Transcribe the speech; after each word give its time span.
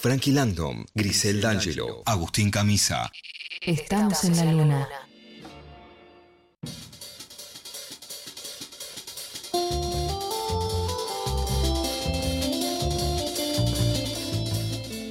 Frankie 0.00 0.30
Landon, 0.30 0.86
Grisel 0.94 1.40
D'Angelo, 1.40 2.04
Agustín 2.06 2.52
Camisa. 2.52 3.10
Estamos 3.60 4.22
en 4.22 4.36
la 4.36 4.44
luna. 4.44 4.88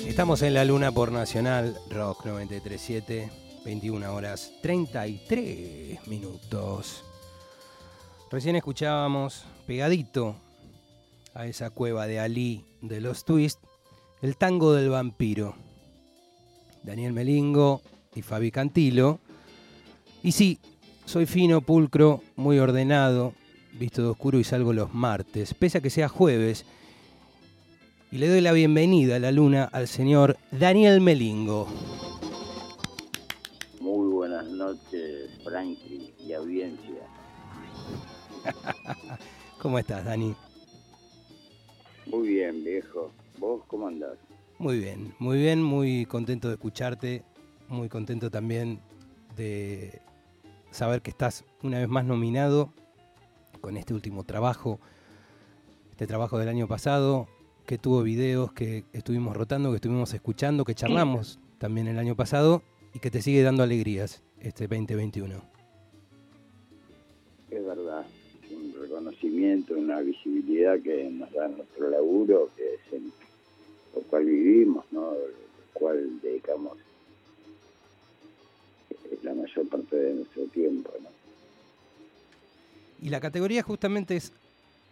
Estamos 0.07 0.41
en 0.41 0.53
la 0.53 0.63
luna 0.63 0.93
por 0.93 1.11
Nacional 1.11 1.77
Rock 1.89 2.25
937, 2.25 3.29
21 3.65 4.13
horas 4.15 4.53
33 4.61 6.07
minutos. 6.07 7.03
Recién 8.31 8.55
escuchábamos 8.55 9.43
pegadito 9.67 10.37
a 11.33 11.45
esa 11.45 11.71
cueva 11.71 12.07
de 12.07 12.21
Ali 12.21 12.63
de 12.81 13.01
los 13.01 13.25
Twist, 13.25 13.59
el 14.21 14.37
tango 14.37 14.73
del 14.73 14.89
vampiro. 14.89 15.55
Daniel 16.83 17.13
Melingo 17.13 17.81
y 18.15 18.21
Fabi 18.21 18.51
Cantilo. 18.51 19.19
Y 20.23 20.31
sí, 20.31 20.59
soy 21.05 21.25
fino, 21.25 21.61
pulcro, 21.61 22.21
muy 22.35 22.59
ordenado, 22.59 23.33
visto 23.73 24.01
de 24.01 24.09
oscuro 24.09 24.39
y 24.39 24.43
salgo 24.43 24.73
los 24.73 24.93
martes, 24.93 25.53
pese 25.53 25.77
a 25.77 25.81
que 25.81 25.89
sea 25.89 26.09
jueves 26.09 26.65
y 28.11 28.19
le 28.19 28.29
doy 28.29 28.41
la 28.41 28.53
bienvenida 28.53 29.17
a 29.17 29.19
la 29.19 29.31
luna 29.31 29.65
al 29.65 29.87
señor 29.87 30.37
Daniel 30.51 31.01
Melingo. 31.01 31.67
Muy 33.81 34.13
buenas 34.13 34.47
noches, 34.47 35.29
Frankie 35.43 36.13
y 36.17 36.33
audiencia. 36.33 37.01
¿Cómo 39.61 39.77
estás, 39.77 40.05
Dani? 40.05 40.35
Muy 42.05 42.29
bien, 42.29 42.63
viejo. 42.63 43.11
¿Vos 43.37 43.63
cómo 43.67 43.87
andás? 43.87 44.17
Muy 44.59 44.79
bien, 44.79 45.13
muy 45.19 45.37
bien, 45.37 45.61
muy 45.61 46.05
contento 46.05 46.47
de 46.47 46.55
escucharte, 46.55 47.23
muy 47.67 47.89
contento 47.89 48.31
también 48.31 48.79
de 49.35 50.01
saber 50.71 51.01
que 51.01 51.11
estás 51.11 51.45
una 51.61 51.79
vez 51.79 51.87
más 51.87 52.05
nominado 52.05 52.73
con 53.61 53.77
este 53.77 53.93
último 53.93 54.23
trabajo, 54.23 54.79
este 55.91 56.07
trabajo 56.07 56.39
del 56.39 56.49
año 56.49 56.67
pasado, 56.67 57.27
que 57.67 57.77
tuvo 57.77 58.01
videos 58.01 58.51
que 58.53 58.85
estuvimos 58.93 59.35
rotando, 59.35 59.69
que 59.69 59.75
estuvimos 59.75 60.13
escuchando, 60.13 60.65
que 60.65 60.73
charlamos 60.73 61.39
también 61.59 61.87
el 61.87 61.99
año 61.99 62.15
pasado 62.15 62.63
y 62.93 62.99
que 62.99 63.11
te 63.11 63.21
sigue 63.21 63.43
dando 63.43 63.61
alegrías 63.61 64.23
este 64.39 64.67
2021. 64.67 65.35
Es 67.51 67.65
verdad, 67.65 68.05
es 68.43 68.51
un 68.51 68.73
reconocimiento, 68.81 69.75
una 69.75 69.99
visibilidad 70.01 70.79
que 70.81 71.09
nos 71.09 71.31
da 71.31 71.47
nuestro 71.47 71.89
laburo, 71.89 72.49
que 72.55 72.75
es 72.75 72.93
el 72.93 73.11
cual 74.03 74.25
vivimos, 74.25 74.85
¿no? 74.91 75.13
cual 75.73 76.19
dedicamos 76.21 76.77
la 79.23 79.33
mayor 79.33 79.67
parte 79.69 79.95
de 79.95 80.13
nuestro 80.15 80.43
tiempo. 80.45 80.91
¿no? 81.01 81.09
Y 83.01 83.09
la 83.09 83.19
categoría 83.19 83.63
justamente 83.63 84.15
es 84.15 84.31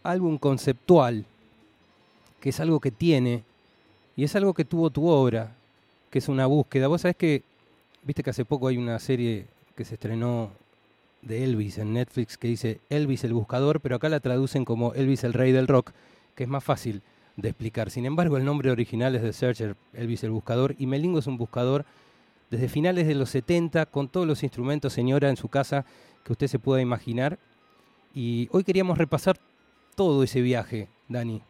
álbum 0.02 0.38
conceptual, 0.38 1.24
que 2.40 2.50
es 2.50 2.60
algo 2.60 2.80
que 2.80 2.90
tiene 2.90 3.42
y 4.16 4.24
es 4.24 4.34
algo 4.36 4.54
que 4.54 4.64
tuvo 4.64 4.90
tu 4.90 5.08
obra, 5.08 5.54
que 6.10 6.18
es 6.18 6.28
una 6.28 6.46
búsqueda. 6.46 6.88
Vos 6.88 7.02
sabés 7.02 7.16
que, 7.16 7.42
viste 8.04 8.22
que 8.22 8.30
hace 8.30 8.44
poco 8.44 8.68
hay 8.68 8.78
una 8.78 8.98
serie 8.98 9.46
que 9.74 9.84
se 9.84 9.94
estrenó 9.94 10.50
de 11.22 11.44
Elvis 11.44 11.78
en 11.78 11.92
Netflix 11.92 12.38
que 12.38 12.48
dice 12.48 12.80
Elvis 12.88 13.24
el 13.24 13.34
buscador, 13.34 13.80
pero 13.80 13.96
acá 13.96 14.08
la 14.08 14.20
traducen 14.20 14.64
como 14.64 14.94
Elvis 14.94 15.24
el 15.24 15.32
rey 15.32 15.52
del 15.52 15.66
rock, 15.66 15.90
que 16.34 16.44
es 16.44 16.48
más 16.48 16.62
fácil 16.62 17.02
de 17.36 17.48
explicar. 17.48 17.90
Sin 17.90 18.06
embargo, 18.06 18.36
el 18.36 18.44
nombre 18.44 18.70
original 18.70 19.14
es 19.14 19.22
The 19.22 19.32
Searcher, 19.32 19.76
Elvis 19.92 20.24
el 20.24 20.30
buscador, 20.30 20.74
y 20.78 20.86
Melingo 20.86 21.18
es 21.18 21.26
un 21.26 21.36
buscador 21.36 21.84
desde 22.50 22.68
finales 22.68 23.06
de 23.06 23.14
los 23.14 23.30
70, 23.30 23.86
con 23.86 24.08
todos 24.08 24.26
los 24.26 24.42
instrumentos, 24.42 24.92
señora, 24.92 25.28
en 25.28 25.36
su 25.36 25.48
casa 25.48 25.84
que 26.24 26.32
usted 26.32 26.46
se 26.46 26.58
pueda 26.58 26.80
imaginar. 26.80 27.38
Y 28.14 28.48
hoy 28.52 28.64
queríamos 28.64 28.98
repasar 28.98 29.36
todo 29.94 30.22
ese 30.22 30.40
viaje, 30.40 30.88
Dani. 31.08 31.42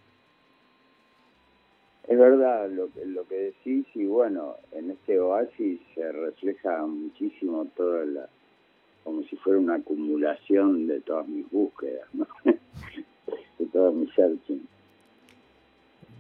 Es 2.09 2.19
verdad 2.19 2.71
lo 2.71 2.89
que, 2.93 3.05
lo 3.05 3.27
que 3.27 3.35
decís 3.35 3.85
y 3.95 4.05
bueno, 4.05 4.55
en 4.73 4.93
este 4.93 5.19
oasis 5.19 5.81
se 5.95 6.13
refleja 6.13 6.87
muchísimo 6.87 7.67
toda 7.77 8.05
la, 8.05 8.29
como 9.03 9.25
si 9.25 9.37
fuera 9.37 9.59
una 9.59 9.75
acumulación 9.75 10.87
de 10.87 11.01
todas 11.01 11.27
mis 11.27 11.51
búsquedas, 11.51 12.09
¿no? 12.13 12.27
de 12.45 13.67
todas 13.73 13.93
mis 13.93 14.13
searching. 14.15 14.67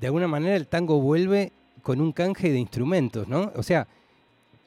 De 0.00 0.06
alguna 0.06 0.28
manera 0.28 0.56
el 0.56 0.66
tango 0.66 1.00
vuelve 1.00 1.52
con 1.82 2.00
un 2.00 2.12
canje 2.12 2.50
de 2.50 2.58
instrumentos, 2.58 3.28
¿no? 3.28 3.52
O 3.56 3.62
sea, 3.62 3.86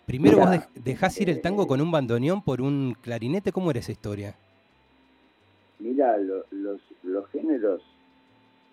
primero 0.05 0.37
vos 0.37 0.49
dejás 0.75 1.19
ir 1.21 1.29
el 1.29 1.41
tango 1.41 1.67
con 1.67 1.81
un 1.81 1.91
bandoneón 1.91 2.41
por 2.41 2.61
un 2.61 2.95
clarinete, 3.01 3.51
¿cómo 3.51 3.71
era 3.71 3.79
esa 3.79 3.91
historia? 3.91 4.35
Mira, 5.79 6.17
los, 6.17 6.45
los 7.03 7.27
géneros 7.29 7.81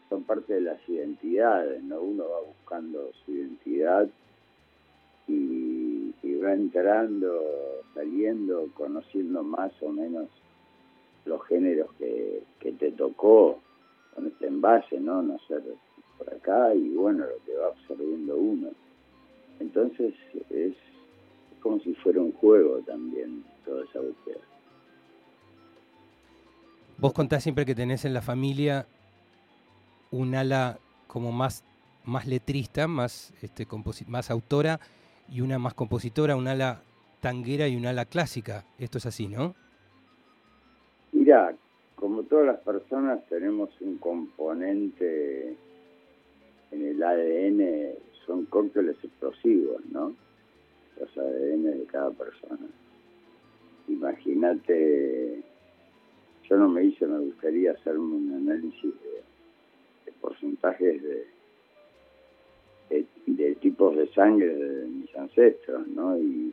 son 0.09 0.23
parte 0.25 0.55
de 0.55 0.61
las 0.61 0.89
identidades, 0.89 1.83
¿no? 1.83 2.01
Uno 2.01 2.25
va 2.29 2.41
buscando 2.47 3.11
su 3.25 3.33
identidad 3.33 4.09
y, 5.29 6.13
va 6.43 6.53
entrando, 6.53 7.43
saliendo, 7.95 8.69
conociendo 8.75 9.43
más 9.43 9.73
o 9.81 9.89
menos 9.89 10.29
los 11.25 11.43
géneros 11.47 11.89
que, 11.99 12.45
te 12.79 12.91
tocó 12.93 13.59
con 14.15 14.27
este 14.27 14.49
envase, 14.49 15.01
¿no? 15.01 15.23
No 15.23 15.39
ser 15.49 15.63
por 16.19 16.33
acá 16.33 16.75
y 16.75 16.91
bueno, 16.91 17.25
lo 17.25 17.45
que 17.45 17.57
va 17.57 17.69
absorbiendo 17.69 18.37
uno. 18.37 18.71
Entonces 19.61 20.15
es 20.51 20.75
como 21.61 21.81
si 21.81 21.95
fuera 21.95 22.21
un 22.21 22.33
juego 22.33 22.79
también 22.87 23.45
toda 23.65 23.85
esa 23.85 24.01
búsqueda. 24.01 24.41
Vos 26.99 27.13
contás 27.13 27.43
siempre 27.43 27.67
que 27.67 27.75
tenés 27.75 28.05
en 28.05 28.15
la 28.15 28.23
familia 28.23 28.87
un 30.11 30.35
ala 30.35 30.79
como 31.07 31.33
más, 31.33 31.65
más 32.05 32.27
letrista, 32.27 32.89
más, 32.89 33.33
este, 33.43 33.67
más 34.07 34.31
autora 34.31 34.81
y 35.29 35.41
una 35.41 35.59
más 35.59 35.75
compositora, 35.75 36.37
un 36.37 36.49
ala 36.49 36.83
tanguera 37.21 37.69
y 37.69 37.77
un 37.77 37.87
ala 37.87 38.05
clásica. 38.05 38.65
Esto 38.79 38.99
es 38.99 39.07
así, 39.07 39.27
¿no? 39.27 39.55
Mira, 41.13 41.55
como 41.97 42.23
todas 42.23 42.47
las 42.47 42.61
personas 42.61 43.27
tenemos 43.29 43.71
un 43.81 43.99
componente 43.99 45.57
en 46.73 46.87
el 46.87 47.03
ADN, 47.03 47.95
son 48.27 48.47
cócteles 48.47 48.97
explosivos, 49.03 49.85
¿no? 49.91 50.15
Los 51.01 51.17
ADN 51.17 51.79
de 51.79 51.85
cada 51.87 52.11
persona. 52.11 52.67
Imagínate, 53.89 55.43
yo 56.49 56.57
no 56.57 56.69
me 56.69 56.85
hice, 56.85 57.07
me 57.07 57.21
gustaría 57.21 57.73
hacerme 57.73 58.17
un 58.17 58.33
análisis 58.35 58.95
de 59.03 59.17
porcentajes 60.21 61.03
de, 61.03 61.27
de, 63.27 63.55
tipos 63.57 63.97
de 63.97 64.09
sangre 64.09 64.55
de 64.55 64.87
mis 64.87 65.15
ancestros, 65.17 65.87
¿no? 65.89 66.19
Y 66.19 66.53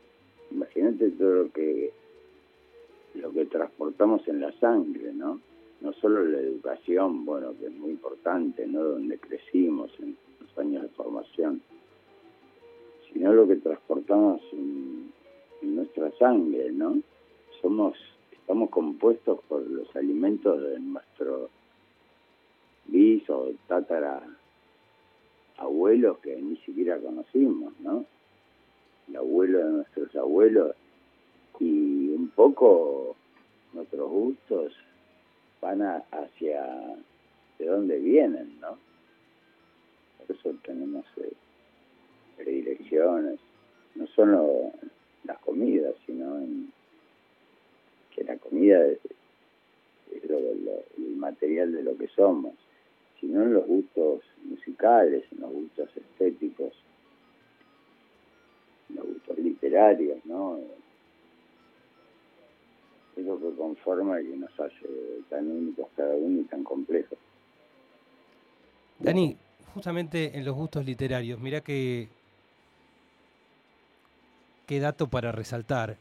imagínate 0.52 1.10
todo 1.12 1.44
lo 1.44 1.52
que 1.52 1.92
lo 3.16 3.32
que 3.32 3.46
transportamos 3.46 4.28
en 4.28 4.42
la 4.42 4.52
sangre, 4.54 5.14
¿no? 5.14 5.40
No 5.84 5.92
solo 5.92 6.24
la 6.24 6.40
educación, 6.40 7.26
bueno, 7.26 7.54
que 7.60 7.66
es 7.66 7.74
muy 7.74 7.92
importante, 7.92 8.66
¿no? 8.66 8.82
Donde 8.84 9.20
crecimos 9.20 9.92
en 10.00 10.16
los 10.40 10.58
años 10.58 10.84
de 10.84 10.88
formación, 10.88 11.62
sino 13.12 13.34
lo 13.34 13.46
que 13.46 13.58
transportamos 13.58 14.42
en, 14.54 15.12
nuestra 15.62 16.10
sangre, 16.20 16.72
¿no? 16.72 16.98
Somos, 17.62 17.98
estamos 18.32 18.70
compuestos 18.70 19.40
por 19.48 19.66
los 19.66 19.94
alimentos 19.96 20.62
de 20.62 20.80
nuestro 20.80 21.50
bis 22.86 23.30
o 23.30 23.52
tatara 23.68 24.24
abuelos 25.58 26.18
que 26.20 26.36
ni 26.36 26.56
siquiera 26.58 26.98
conocimos, 26.98 27.74
¿no? 27.82 28.06
El 29.10 29.18
abuelo 29.18 29.60
de 29.60 29.72
nuestros 29.72 30.16
abuelos 30.16 30.76
y 31.60 32.10
un 32.10 32.30
poco 32.30 33.16
nuestros 33.74 34.10
gustos 34.10 34.74
van 35.64 35.82
hacia 35.82 36.62
de 37.58 37.66
dónde 37.66 37.98
vienen, 38.00 38.60
¿no? 38.60 38.78
Por 40.18 40.36
eso 40.36 40.54
tenemos 40.64 41.06
eh, 41.18 41.32
predilecciones, 42.38 43.40
no 43.96 44.06
solo 44.08 44.74
las 45.24 45.40
comidas, 45.40 45.96
sino 46.06 46.38
en, 46.38 46.72
que 48.14 48.24
la 48.26 48.38
comida 48.38 48.86
es, 48.86 49.00
el 50.12 51.16
material 51.16 51.72
de 51.72 51.84
lo 51.84 51.98
que 51.98 52.08
somos 52.10 52.54
sino 53.24 53.42
en 53.42 53.54
los 53.54 53.66
gustos 53.66 54.22
musicales, 54.44 55.24
en 55.32 55.40
los 55.40 55.52
gustos 55.54 55.90
estéticos, 55.96 56.74
en 58.90 58.98
los 58.98 59.06
gustos 59.06 59.38
literarios, 59.38 60.18
¿no? 60.26 60.60
Es 63.16 63.26
lo 63.26 63.40
que 63.40 63.56
conforma 63.56 64.20
y 64.22 64.38
nos 64.38 64.52
hace 64.60 64.88
tan 65.30 65.50
únicos 65.50 65.88
cada 65.96 66.16
uno 66.16 66.42
y 66.42 66.44
tan 66.46 66.64
complejos. 66.64 67.18
Dani, 69.00 69.36
justamente 69.74 70.38
en 70.38 70.46
los 70.46 70.56
gustos 70.56 70.86
literarios, 70.86 71.40
mira 71.40 71.62
que 71.62 72.08
qué 74.66 74.80
dato 74.80 75.08
para 75.08 75.32
resaltar, 75.32 75.98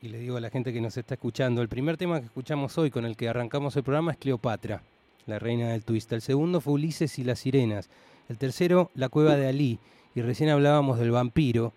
y 0.00 0.08
le 0.08 0.18
digo 0.18 0.36
a 0.36 0.40
la 0.40 0.50
gente 0.50 0.72
que 0.72 0.80
nos 0.80 0.96
está 0.96 1.14
escuchando, 1.14 1.62
el 1.62 1.68
primer 1.68 1.96
tema 1.96 2.20
que 2.20 2.26
escuchamos 2.26 2.76
hoy 2.78 2.90
con 2.90 3.04
el 3.04 3.16
que 3.16 3.28
arrancamos 3.28 3.76
el 3.76 3.82
programa 3.82 4.12
es 4.12 4.18
Cleopatra, 4.18 4.82
la 5.26 5.38
reina 5.38 5.70
del 5.70 5.84
twist. 5.84 6.12
El 6.12 6.20
segundo 6.20 6.60
fue 6.60 6.74
Ulises 6.74 7.18
y 7.18 7.24
las 7.24 7.40
sirenas. 7.40 7.88
El 8.28 8.38
tercero, 8.38 8.90
La 8.94 9.08
cueva 9.08 9.36
de 9.36 9.48
Ali. 9.48 9.78
Y 10.14 10.22
recién 10.22 10.50
hablábamos 10.50 10.98
del 10.98 11.10
vampiro, 11.10 11.72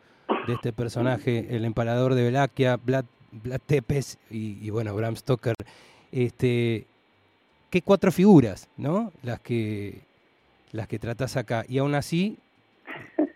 de 0.46 0.54
este 0.54 0.74
personaje, 0.74 1.56
el 1.56 1.66
empalador 1.66 2.14
de 2.14 2.24
Belaquia, 2.24 2.78
Vlad, 2.78 3.06
Tepes 3.66 4.18
y, 4.30 4.70
bueno, 4.70 4.96
Bram 4.96 5.16
Stoker. 5.16 5.56
Este, 6.12 6.86
qué 7.70 7.82
cuatro 7.82 8.12
figuras, 8.12 8.70
¿no? 8.78 9.12
Las 9.24 9.40
que, 9.40 10.02
las 10.72 10.88
que 10.88 11.00
tratas 11.00 11.38
acá. 11.38 11.66
Y 11.68 11.78
aún 11.80 11.96
así, 11.96 12.38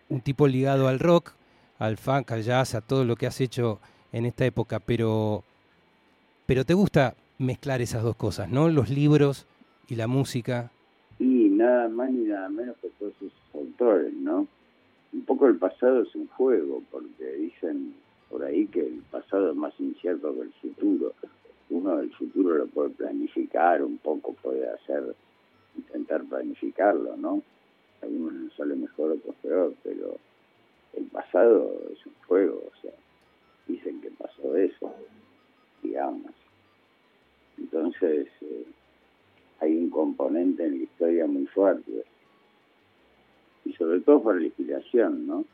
un 0.10 0.22
tipo 0.22 0.48
ligado 0.48 0.88
al 0.88 1.00
rock, 1.00 1.34
al 1.80 1.98
funk, 1.98 2.32
al 2.32 2.44
jazz, 2.44 2.76
a 2.76 2.82
todo 2.82 3.06
lo 3.06 3.16
que 3.16 3.28
has 3.28 3.42
hecho 3.42 3.80
en 4.12 4.26
esta 4.26 4.46
época, 4.46 4.80
pero, 4.80 5.44
pero 6.46 6.66
te 6.66 6.74
gusta 6.74 7.16
mezclar 7.40 7.82
esas 7.82 8.04
dos 8.04 8.16
cosas, 8.16 8.50
¿no? 8.50 8.70
Los 8.70 8.90
libros 8.90 9.48
y 9.88 9.96
la 9.96 10.08
música. 10.08 10.72
Y 11.20 11.50
nada 11.50 11.90
más 11.90 12.12
ni 12.12 12.26
nada 12.26 12.50
menos 12.50 12.78
que 12.82 12.90
todos 13.00 13.14
sus 13.20 13.32
autores, 13.54 14.14
¿no? 14.14 14.48
Un 15.14 15.26
poco 15.26 15.48
el 15.48 15.58
pasado 15.58 16.04
es 16.04 16.16
un 16.16 16.28
juego, 16.28 16.82
porque 16.92 17.34
dicen 17.34 17.96
por 18.32 18.44
ahí 18.46 18.66
que 18.68 18.80
el 18.80 19.02
pasado 19.12 19.52
es 19.52 19.56
más 19.58 19.74
incierto 19.80 20.34
que 20.34 20.42
el 20.42 20.54
futuro. 20.54 21.14
Uno 21.70 21.98
del 21.98 22.12
futuro 22.14 22.56
lo 22.56 22.68
puede 22.68 22.90
planificar, 22.92 23.84
un 23.84 23.98
poco 23.98 24.34
puede 24.42 24.68
hacer, 24.70 25.16
intentar 25.78 26.24
planificarlo, 26.24 27.18
¿no? 27.18 27.44
Algunos 28.02 28.34
no 28.34 28.50
sale 28.52 28.76
mejor, 28.76 29.12
otros 29.12 29.36
peor, 29.42 29.74
pero 29.84 30.18
el 30.94 31.06
pasado 31.06 31.74
es 31.92 32.06
un 32.06 32.14
juego, 32.26 32.64
o 32.68 32.82
sea, 32.82 32.94
dicen 33.68 34.02
que 34.02 34.10
pasó 34.12 34.56
eso, 34.56 34.94
digamos. 35.84 36.32
Entonces, 37.58 38.28
eh, 38.42 38.66
hay 39.60 39.78
un 39.78 39.90
componente 39.90 40.66
en 40.66 40.78
la 40.78 40.84
historia 40.84 41.28
muy 41.28 41.46
fuerte. 41.48 42.04
Y 43.66 43.74
sobre 43.74 44.00
todo 44.00 44.24
por 44.24 44.40
la 44.40 44.48
inspiración, 44.48 45.28
¿no? 45.28 45.46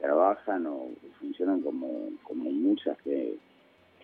Trabajan 0.00 0.66
o 0.66 0.88
funcionan 1.18 1.60
como, 1.60 2.10
como 2.22 2.50
musas 2.50 2.96
que 3.02 3.36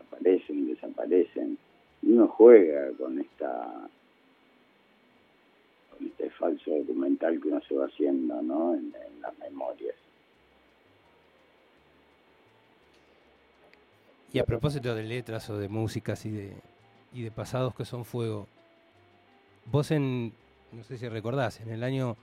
aparecen 0.01 0.59
y 0.61 0.75
desaparecen. 0.75 1.59
Y 2.03 2.13
uno 2.13 2.29
juega 2.29 2.91
con 2.99 3.19
esta 3.21 3.89
con 5.91 6.07
este 6.07 6.31
falso 6.31 6.71
documental 6.71 7.41
que 7.41 7.49
uno 7.49 7.61
se 7.69 7.75
va 7.75 7.87
haciendo, 7.87 8.43
¿no? 8.43 8.75
en 8.75 8.93
las 9.21 9.39
memorias. 9.39 9.95
Y 14.35 14.41
a 14.41 14.45
propósito 14.45 14.97
de 14.97 15.05
letras 15.05 15.49
o 15.49 15.57
de 15.57 15.69
músicas 15.69 16.27
y 16.27 16.33
de, 16.33 16.53
y 17.13 17.23
de 17.23 17.31
pasados 17.31 17.73
que 17.73 17.85
son 17.85 18.05
fuego, 18.05 18.49
vos 19.67 19.93
en, 19.93 20.33
no 20.73 20.83
sé 20.83 20.99
si 20.99 21.09
recordás, 21.09 21.61
en 21.61 21.71
el 21.71 21.85
año 21.85 22.17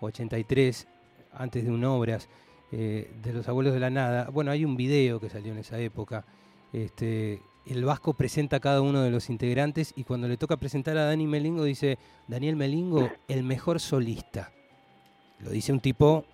83, 0.00 0.86
antes 1.32 1.64
de 1.64 1.70
un 1.70 1.82
obras 1.84 2.28
eh, 2.72 3.10
de 3.22 3.32
los 3.32 3.48
abuelos 3.48 3.74
de 3.74 3.80
la 3.80 3.90
nada, 3.90 4.28
bueno, 4.30 4.50
hay 4.50 4.64
un 4.64 4.76
video 4.76 5.20
que 5.20 5.28
salió 5.28 5.52
en 5.52 5.58
esa 5.58 5.78
época, 5.78 6.24
este, 6.72 7.40
el 7.66 7.84
Vasco 7.84 8.14
presenta 8.14 8.56
a 8.56 8.60
cada 8.60 8.80
uno 8.80 9.02
de 9.02 9.10
los 9.10 9.30
integrantes 9.30 9.92
y 9.96 10.04
cuando 10.04 10.28
le 10.28 10.36
toca 10.36 10.56
presentar 10.56 10.96
a 10.96 11.04
Dani 11.04 11.26
Melingo 11.26 11.64
dice, 11.64 11.98
Daniel 12.28 12.56
Melingo, 12.56 13.10
el 13.28 13.42
mejor 13.42 13.80
solista. 13.80 14.52
Lo 15.40 15.50
dice 15.50 15.72
un 15.72 15.80
tipo 15.80 16.24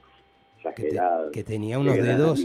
que, 1.32 1.44
tenía 1.44 1.78
unos 1.78 1.96
dedos 1.96 2.44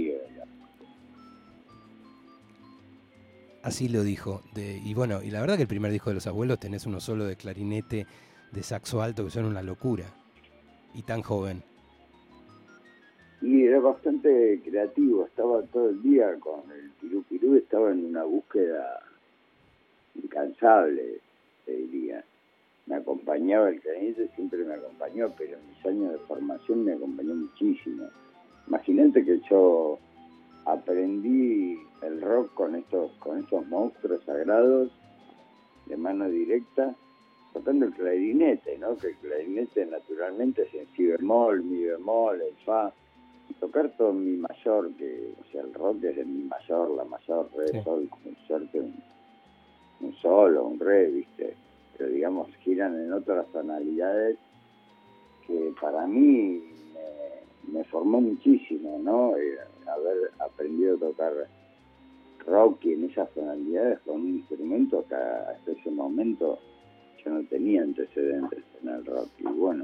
Así 3.64 3.90
lo 3.90 4.04
dijo. 4.04 4.42
De, 4.54 4.78
y 4.84 4.94
bueno, 4.94 5.22
y 5.22 5.30
la 5.30 5.40
verdad 5.40 5.56
que 5.56 5.64
el 5.64 5.68
primer 5.68 5.92
disco 5.92 6.10
de 6.10 6.16
los 6.16 6.28
abuelos 6.28 6.60
tenés 6.60 6.86
uno 6.86 7.00
solo 7.00 7.26
de 7.26 7.36
clarinete, 7.36 8.08
de 8.52 8.64
saxo 8.64 9.02
alto, 9.02 9.24
que 9.24 9.32
son 9.32 9.46
una 9.46 9.62
locura. 9.62 10.06
Y 10.94 11.04
tan 11.04 11.22
joven. 11.22 11.64
Y 13.42 13.66
era 13.66 13.80
bastante 13.80 14.62
creativo, 14.64 15.26
estaba 15.26 15.64
todo 15.64 15.90
el 15.90 16.02
día 16.04 16.36
con 16.40 16.62
el 16.72 16.92
pirú 17.02 17.24
pirú, 17.24 17.56
estaba 17.56 17.92
en 17.92 18.06
una 18.06 18.24
búsqueda 18.24 19.02
incansable, 20.16 21.20
te 21.66 21.76
diría. 21.76 22.24
Me 22.86 22.96
acompañaba 22.96 23.70
el 23.70 23.82
clarinete, 23.82 24.28
siempre 24.36 24.64
me 24.64 24.76
acompañó, 24.76 25.34
pero 25.38 25.58
en 25.58 25.70
mis 25.70 25.86
años 25.86 26.12
de 26.14 26.20
formación 26.20 26.86
me 26.86 26.94
acompañó 26.94 27.34
muchísimo. 27.34 28.08
Imagínate 28.68 29.26
que 29.26 29.40
yo 29.50 29.98
aprendí 30.66 31.80
el 32.04 32.22
rock 32.22 32.54
con 32.54 32.76
estos, 32.76 33.12
con 33.14 33.40
estos 33.40 33.66
monstruos 33.68 34.24
sagrados 34.24 34.92
de 35.88 35.98
mano 35.98 36.30
directa, 36.30 36.96
tocando 37.54 37.86
el 37.86 37.94
clarinete, 37.94 38.78
¿no? 38.78 38.98
Que 38.98 39.08
el 39.08 39.16
clarinete 39.16 39.86
naturalmente 39.88 40.64
es 40.64 40.74
en 40.74 40.88
si 40.96 41.06
bemol, 41.08 41.64
mi 41.64 41.84
bemol, 41.86 42.40
el 42.42 42.56
fa, 42.66 42.94
tocar 43.60 43.90
todo 43.98 44.14
mi 44.14 44.38
mayor, 44.38 44.92
que, 44.96 45.34
o 45.40 45.52
sea, 45.52 45.62
el 45.62 45.74
rock 45.74 46.04
es 46.04 46.16
de 46.16 46.26
mi 46.26 46.44
mayor, 46.44 46.92
la 46.92 47.06
mayor, 47.06 47.50
re, 47.56 47.84
sol, 47.84 48.08
como 48.10 48.36
suerte 48.48 48.80
un, 48.80 48.96
un 50.02 50.14
solo, 50.16 50.66
un 50.66 50.80
re, 50.80 51.08
viste, 51.08 51.56
pero 51.98 52.10
digamos 52.10 52.48
giran 52.64 53.00
en 53.00 53.14
otras 53.14 53.46
tonalidades 53.48 54.38
que 55.46 55.74
para 55.80 56.08
mí 56.08 56.62
me, 57.68 57.84
formó 57.86 58.22
muchísimo, 58.22 59.00
¿no? 59.00 59.36
Eh, 59.38 59.58
haber 59.88 60.32
aprendido 60.40 60.96
a 60.96 61.00
tocar 61.00 61.34
rock 62.46 62.86
y 62.86 62.94
en 62.94 63.10
esas 63.10 63.30
tonalidades 63.32 64.00
con 64.02 64.22
un 64.22 64.30
instrumento 64.30 65.06
que 65.08 65.16
hasta 65.16 65.72
ese 65.72 65.92
momento 65.92 66.60
yo 67.24 67.32
no 67.32 67.44
tenía 67.46 67.84
antecedentes 67.84 68.64
en 68.82 68.90
el 68.90 69.06
rock. 69.06 69.30
Y 69.40 69.44
bueno, 69.44 69.84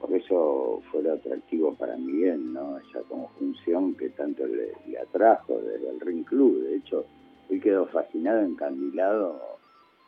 por 0.00 0.12
eso 0.12 0.82
fue 0.90 1.02
lo 1.02 1.14
atractivo 1.14 1.74
para 1.74 1.96
Miguel, 1.96 2.52
¿no? 2.52 2.78
Esa 2.78 3.00
conjunción 3.02 3.94
que 3.94 4.10
tanto 4.10 4.44
le, 4.46 4.98
atrajo 4.98 5.58
desde 5.58 5.88
el 5.88 6.00
Ring 6.00 6.24
Club. 6.24 6.62
De 6.62 6.76
hecho, 6.76 7.04
él 7.48 7.60
quedó 7.60 7.86
fascinado, 7.86 8.40
encandilado, 8.40 9.40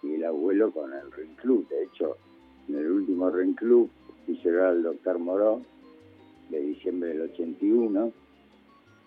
y 0.02 0.14
el 0.14 0.24
abuelo 0.24 0.70
con 0.70 0.92
el 0.92 1.10
Ring 1.12 1.34
Club. 1.36 1.68
De 1.68 1.84
hecho, 1.84 2.16
en 2.68 2.76
el 2.76 2.90
último 2.90 3.30
Ring 3.30 3.54
Club 3.54 3.90
llegar 4.26 4.66
al 4.66 4.82
doctor 4.82 5.18
Moró 5.18 5.62
de 6.50 6.60
diciembre 6.60 7.10
del 7.10 7.22
81 7.30 8.12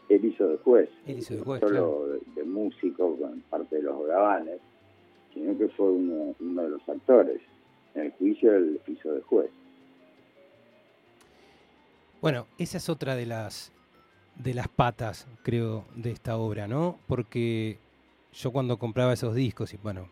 él 0.10 0.26
hizo 0.26 0.48
de 0.50 0.58
juez, 0.58 0.90
no 1.08 1.60
solo 1.60 2.08
de, 2.36 2.44
músico 2.44 3.16
con 3.16 3.40
parte 3.50 3.78
de 3.78 3.84
los 3.84 4.06
grabanes, 4.06 4.60
sino 5.34 5.58
que 5.58 5.70
fue 5.70 5.90
uno, 5.90 6.36
de 6.38 6.70
los 6.70 6.90
actores. 6.90 7.40
En 7.96 8.08
el 8.08 8.12
juicio 8.12 8.54
él 8.54 8.82
hizo 8.88 9.14
de 9.14 9.22
juez. 9.22 9.50
Bueno, 12.22 12.46
esa 12.60 12.78
es 12.78 12.88
otra 12.88 13.16
de 13.16 13.26
las 13.26 13.72
de 14.36 14.54
las 14.54 14.68
patas, 14.68 15.28
creo, 15.44 15.86
de 15.96 16.12
esta 16.12 16.38
obra, 16.38 16.68
¿no? 16.68 17.00
Porque 17.08 17.80
yo 18.34 18.52
cuando 18.52 18.78
compraba 18.78 19.14
esos 19.14 19.34
discos 19.34 19.74
y 19.74 19.78
bueno, 19.78 20.08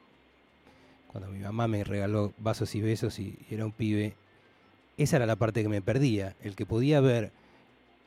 cuando 1.12 1.30
mi 1.30 1.40
mamá 1.40 1.68
me 1.68 1.84
regaló 1.84 2.34
vasos 2.40 2.74
y 2.74 2.82
besos 2.82 3.20
y, 3.20 3.38
era 3.50 3.64
un 3.64 3.72
pibe, 3.72 4.16
esa 4.98 5.18
era 5.18 5.28
la 5.28 5.36
parte 5.36 5.62
que 5.62 5.70
me 5.70 5.84
perdía, 5.84 6.36
el 6.42 6.56
que 6.56 6.66
podía 6.66 7.00
ver 7.00 7.32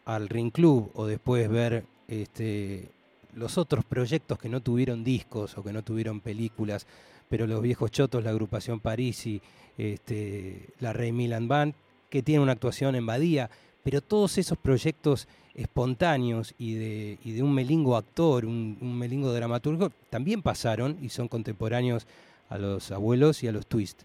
al 0.04 0.28
Ring 0.28 0.50
Club 0.50 0.90
o 0.94 1.06
después 1.06 1.48
ver 1.48 1.84
este, 2.08 2.90
los 3.34 3.56
otros 3.56 3.84
proyectos 3.84 4.38
que 4.38 4.48
no 4.48 4.60
tuvieron 4.60 5.04
discos 5.04 5.56
o 5.56 5.62
que 5.62 5.72
no 5.72 5.82
tuvieron 5.82 6.20
películas, 6.20 6.86
pero 7.28 7.46
los 7.46 7.62
viejos 7.62 7.92
chotos, 7.92 8.24
la 8.24 8.30
agrupación 8.30 8.80
Parisi, 8.80 9.40
este, 9.78 10.70
la 10.80 10.92
Rey 10.92 11.12
Milan 11.12 11.46
Band, 11.46 11.74
que 12.10 12.22
tiene 12.22 12.42
una 12.42 12.52
actuación 12.52 12.94
en 12.94 13.06
Badía, 13.06 13.48
pero 13.82 14.00
todos 14.00 14.38
esos 14.38 14.58
proyectos 14.58 15.28
espontáneos 15.54 16.54
y 16.58 16.74
de, 16.74 17.18
y 17.24 17.32
de 17.32 17.42
un 17.42 17.54
melingo 17.54 17.96
actor, 17.96 18.44
un, 18.44 18.76
melingo 18.98 19.32
dramaturgo, 19.32 19.90
también 20.10 20.42
pasaron 20.42 20.96
y 21.02 21.08
son 21.08 21.28
contemporáneos 21.28 22.06
a 22.48 22.58
los 22.58 22.90
abuelos 22.92 23.42
y 23.42 23.48
a 23.48 23.52
los 23.52 23.66
twist. 23.66 24.02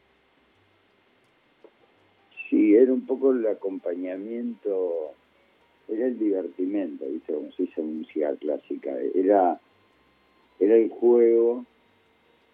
Sí, 2.50 2.75
era 2.75 2.93
un 2.93 3.05
poco 3.05 3.31
el 3.31 3.46
acompañamiento 3.48 5.13
era 5.89 6.07
el 6.07 6.19
divertimento, 6.19 7.05
¿viste? 7.05 7.34
Como 7.34 7.51
se 7.53 7.63
dice 7.63 7.81
en 7.81 8.00
música 8.00 8.36
clásica. 8.36 8.91
Era, 9.15 9.60
era 10.60 10.75
el 10.75 10.89
juego 10.89 11.65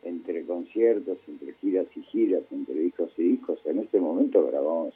entre 0.03 0.45
conciertos, 0.45 1.17
entre 1.27 1.53
giras 1.53 1.87
y 1.95 2.01
giras, 2.03 2.43
entre 2.51 2.75
discos 2.75 3.11
y 3.17 3.23
discos. 3.23 3.59
En 3.65 3.79
este 3.79 3.99
momento 3.99 4.45
grabamos 4.45 4.93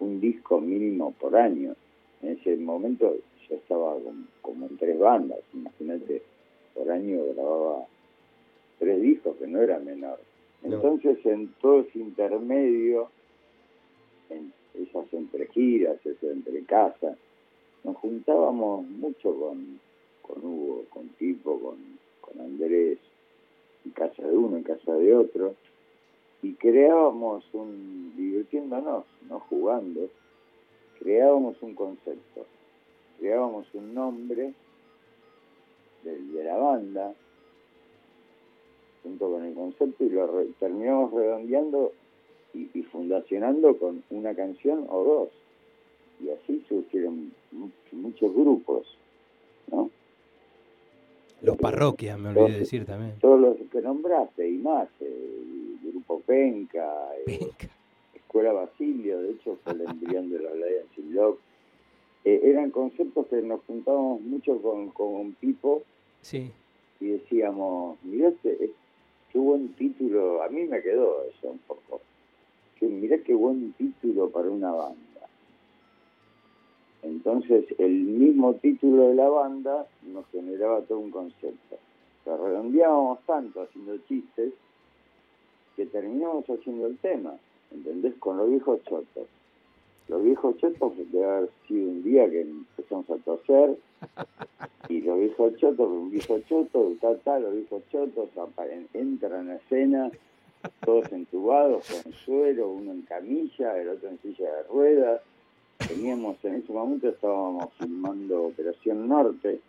un 0.00 0.20
disco 0.20 0.60
mínimo 0.60 1.12
por 1.12 1.36
año. 1.36 1.74
En 2.22 2.30
ese 2.30 2.56
momento 2.56 3.16
yo 3.48 3.56
estaba 3.56 3.96
como, 4.42 4.66
en 4.66 4.76
tres 4.76 4.98
bandas. 4.98 5.38
Imagínate, 5.54 6.22
por 6.74 6.90
año 6.90 7.24
grababa 7.34 7.86
tres 8.78 9.00
discos, 9.00 9.36
que 9.36 9.46
no 9.46 9.60
era 9.60 9.78
menor. 9.78 10.18
Entonces, 10.62 11.24
en 11.24 11.48
todo 11.60 11.80
ese 11.80 11.98
intermedio, 11.98 13.10
en 14.28 14.52
esas 14.74 15.12
entre 15.12 15.46
giras, 15.46 16.04
esas 16.04 16.22
entre 16.30 16.62
casas, 16.64 17.16
nos 17.84 17.96
juntábamos 17.96 18.86
mucho 18.86 19.34
con, 19.34 19.80
con 20.22 20.44
Hugo, 20.44 20.84
con 20.90 21.08
Tipo, 21.10 21.58
con, 21.58 21.76
con 22.20 22.40
Andrés, 22.40 22.98
en 23.84 23.90
casa 23.92 24.22
de 24.22 24.36
uno, 24.36 24.58
en 24.58 24.62
casa 24.62 24.94
de 24.94 25.14
otro, 25.14 25.54
y 26.42 26.54
creábamos 26.54 27.44
un, 27.52 28.14
divirtiéndonos, 28.16 29.04
no 29.28 29.40
jugando, 29.40 30.08
creábamos 30.98 31.60
un 31.62 31.74
concepto, 31.74 32.46
creábamos 33.18 33.66
un 33.74 33.94
nombre 33.94 34.54
de, 36.04 36.44
la 36.44 36.56
banda, 36.56 37.14
junto 39.02 39.30
con 39.30 39.44
el 39.44 39.54
concepto, 39.54 40.04
y 40.04 40.10
lo 40.10 40.26
re- 40.26 40.48
terminamos 40.58 41.12
redondeando 41.12 41.92
y, 42.54 42.82
fundacionando 42.84 43.76
con 43.78 44.02
una 44.10 44.34
canción 44.34 44.86
o 44.88 45.04
dos. 45.04 45.28
Y 46.22 46.30
así 46.30 46.64
surgieron 46.68 47.32
mu- 47.52 47.70
muchos 47.92 48.34
grupos. 48.34 48.86
Los 51.42 51.56
parroquias, 51.56 52.18
me 52.18 52.30
olvidé 52.30 52.52
de 52.52 52.58
decir 52.60 52.84
también. 52.84 53.14
Todos 53.20 53.40
los 53.40 53.56
que 53.70 53.80
nombraste 53.80 54.48
y 54.48 54.58
más, 54.58 54.88
eh, 55.00 55.38
el 55.82 55.90
Grupo 55.92 56.20
Penca, 56.20 57.08
eh, 57.26 57.38
Venga. 57.38 57.74
Escuela 58.14 58.52
Basilio, 58.52 59.22
de 59.22 59.30
hecho 59.32 59.58
fue 59.64 59.72
el 59.72 59.80
embrión 59.82 60.30
de 60.30 60.38
la 60.40 60.50
Alliance 60.50 61.02
Love. 61.10 61.38
Eh, 62.24 62.40
eran 62.44 62.70
conceptos 62.70 63.26
que 63.28 63.40
nos 63.42 63.60
juntábamos 63.66 64.20
mucho 64.20 64.60
con, 64.60 64.90
con 64.90 65.32
Pipo 65.34 65.82
Sí, 66.20 66.50
y 67.00 67.06
decíamos, 67.06 67.96
mirá, 68.04 68.28
este, 68.28 68.62
es- 68.64 68.70
qué 69.32 69.38
buen 69.38 69.68
título, 69.74 70.42
a 70.42 70.48
mí 70.50 70.64
me 70.64 70.82
quedó 70.82 71.24
eso 71.24 71.50
un 71.52 71.58
poco, 71.60 72.00
que 72.78 72.86
mirá 72.86 73.16
qué 73.18 73.32
buen 73.32 73.72
título 73.72 74.28
para 74.28 74.50
una 74.50 74.72
banda. 74.72 74.96
Entonces 77.02 77.64
el 77.78 77.92
mismo 77.92 78.54
título 78.54 79.08
de 79.08 79.14
la 79.14 79.28
banda 79.28 79.86
nos 80.02 80.26
generaba 80.28 80.82
todo 80.82 80.98
un 80.98 81.10
concepto. 81.10 81.76
Lo 82.26 82.36
redondeábamos 82.36 83.20
tanto 83.26 83.62
haciendo 83.62 83.96
chistes 84.08 84.52
que 85.76 85.86
terminamos 85.86 86.44
haciendo 86.48 86.86
el 86.86 86.98
tema, 86.98 87.34
¿entendés? 87.70 88.14
Con 88.18 88.36
los 88.36 88.50
viejos 88.50 88.82
chotos. 88.84 89.26
Los 90.08 90.22
viejos 90.22 90.56
chotos 90.58 90.92
debe 91.10 91.24
haber 91.24 91.50
sido 91.66 91.90
un 91.90 92.02
día 92.02 92.28
que 92.28 92.42
empezamos 92.42 93.08
a 93.10 93.16
toser 93.18 93.76
y 94.88 95.00
los 95.02 95.18
viejos 95.18 95.56
chotos, 95.56 95.88
un 95.88 96.10
viejo 96.10 96.40
choto, 96.48 96.92
tal, 97.00 97.20
tal, 97.20 97.42
los 97.42 97.54
viejos 97.54 97.82
chotos 97.90 98.28
entran 98.92 99.50
a 99.50 99.56
escena, 99.56 100.10
todos 100.84 101.10
entubados 101.12 101.86
con 101.88 102.12
suero, 102.12 102.70
uno 102.70 102.92
en 102.92 103.02
camilla, 103.02 103.78
el 103.80 103.90
otro 103.90 104.08
en 104.08 104.18
silla 104.18 104.52
de 104.52 104.62
ruedas. 104.64 105.22
Teníamos, 105.88 106.36
en 106.44 106.56
ese 106.56 106.72
momento 106.72 107.08
estábamos 107.08 107.72
filmando 107.78 108.44
Operación 108.44 109.08
Norte 109.08 109.60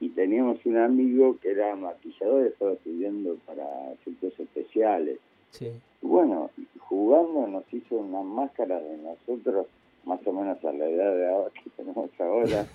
y 0.00 0.08
teníamos 0.10 0.64
un 0.66 0.76
amigo 0.78 1.38
que 1.40 1.50
era 1.50 1.74
maquillador, 1.76 2.46
estaba 2.46 2.72
estudiando 2.72 3.36
para 3.46 3.92
efectos 3.92 4.38
especiales. 4.38 5.18
sí. 5.50 5.72
Y 6.02 6.06
bueno, 6.06 6.50
jugando 6.80 7.46
nos 7.46 7.72
hizo 7.72 7.94
una 7.94 8.22
máscara 8.22 8.80
de 8.80 8.98
nosotros, 8.98 9.66
más 10.04 10.20
o 10.26 10.32
menos 10.32 10.62
a 10.64 10.72
la 10.72 10.88
edad 10.88 11.14
de 11.14 11.28
ahora 11.28 11.50
que 11.62 11.70
tenemos 11.70 12.10
ahora. 12.18 12.66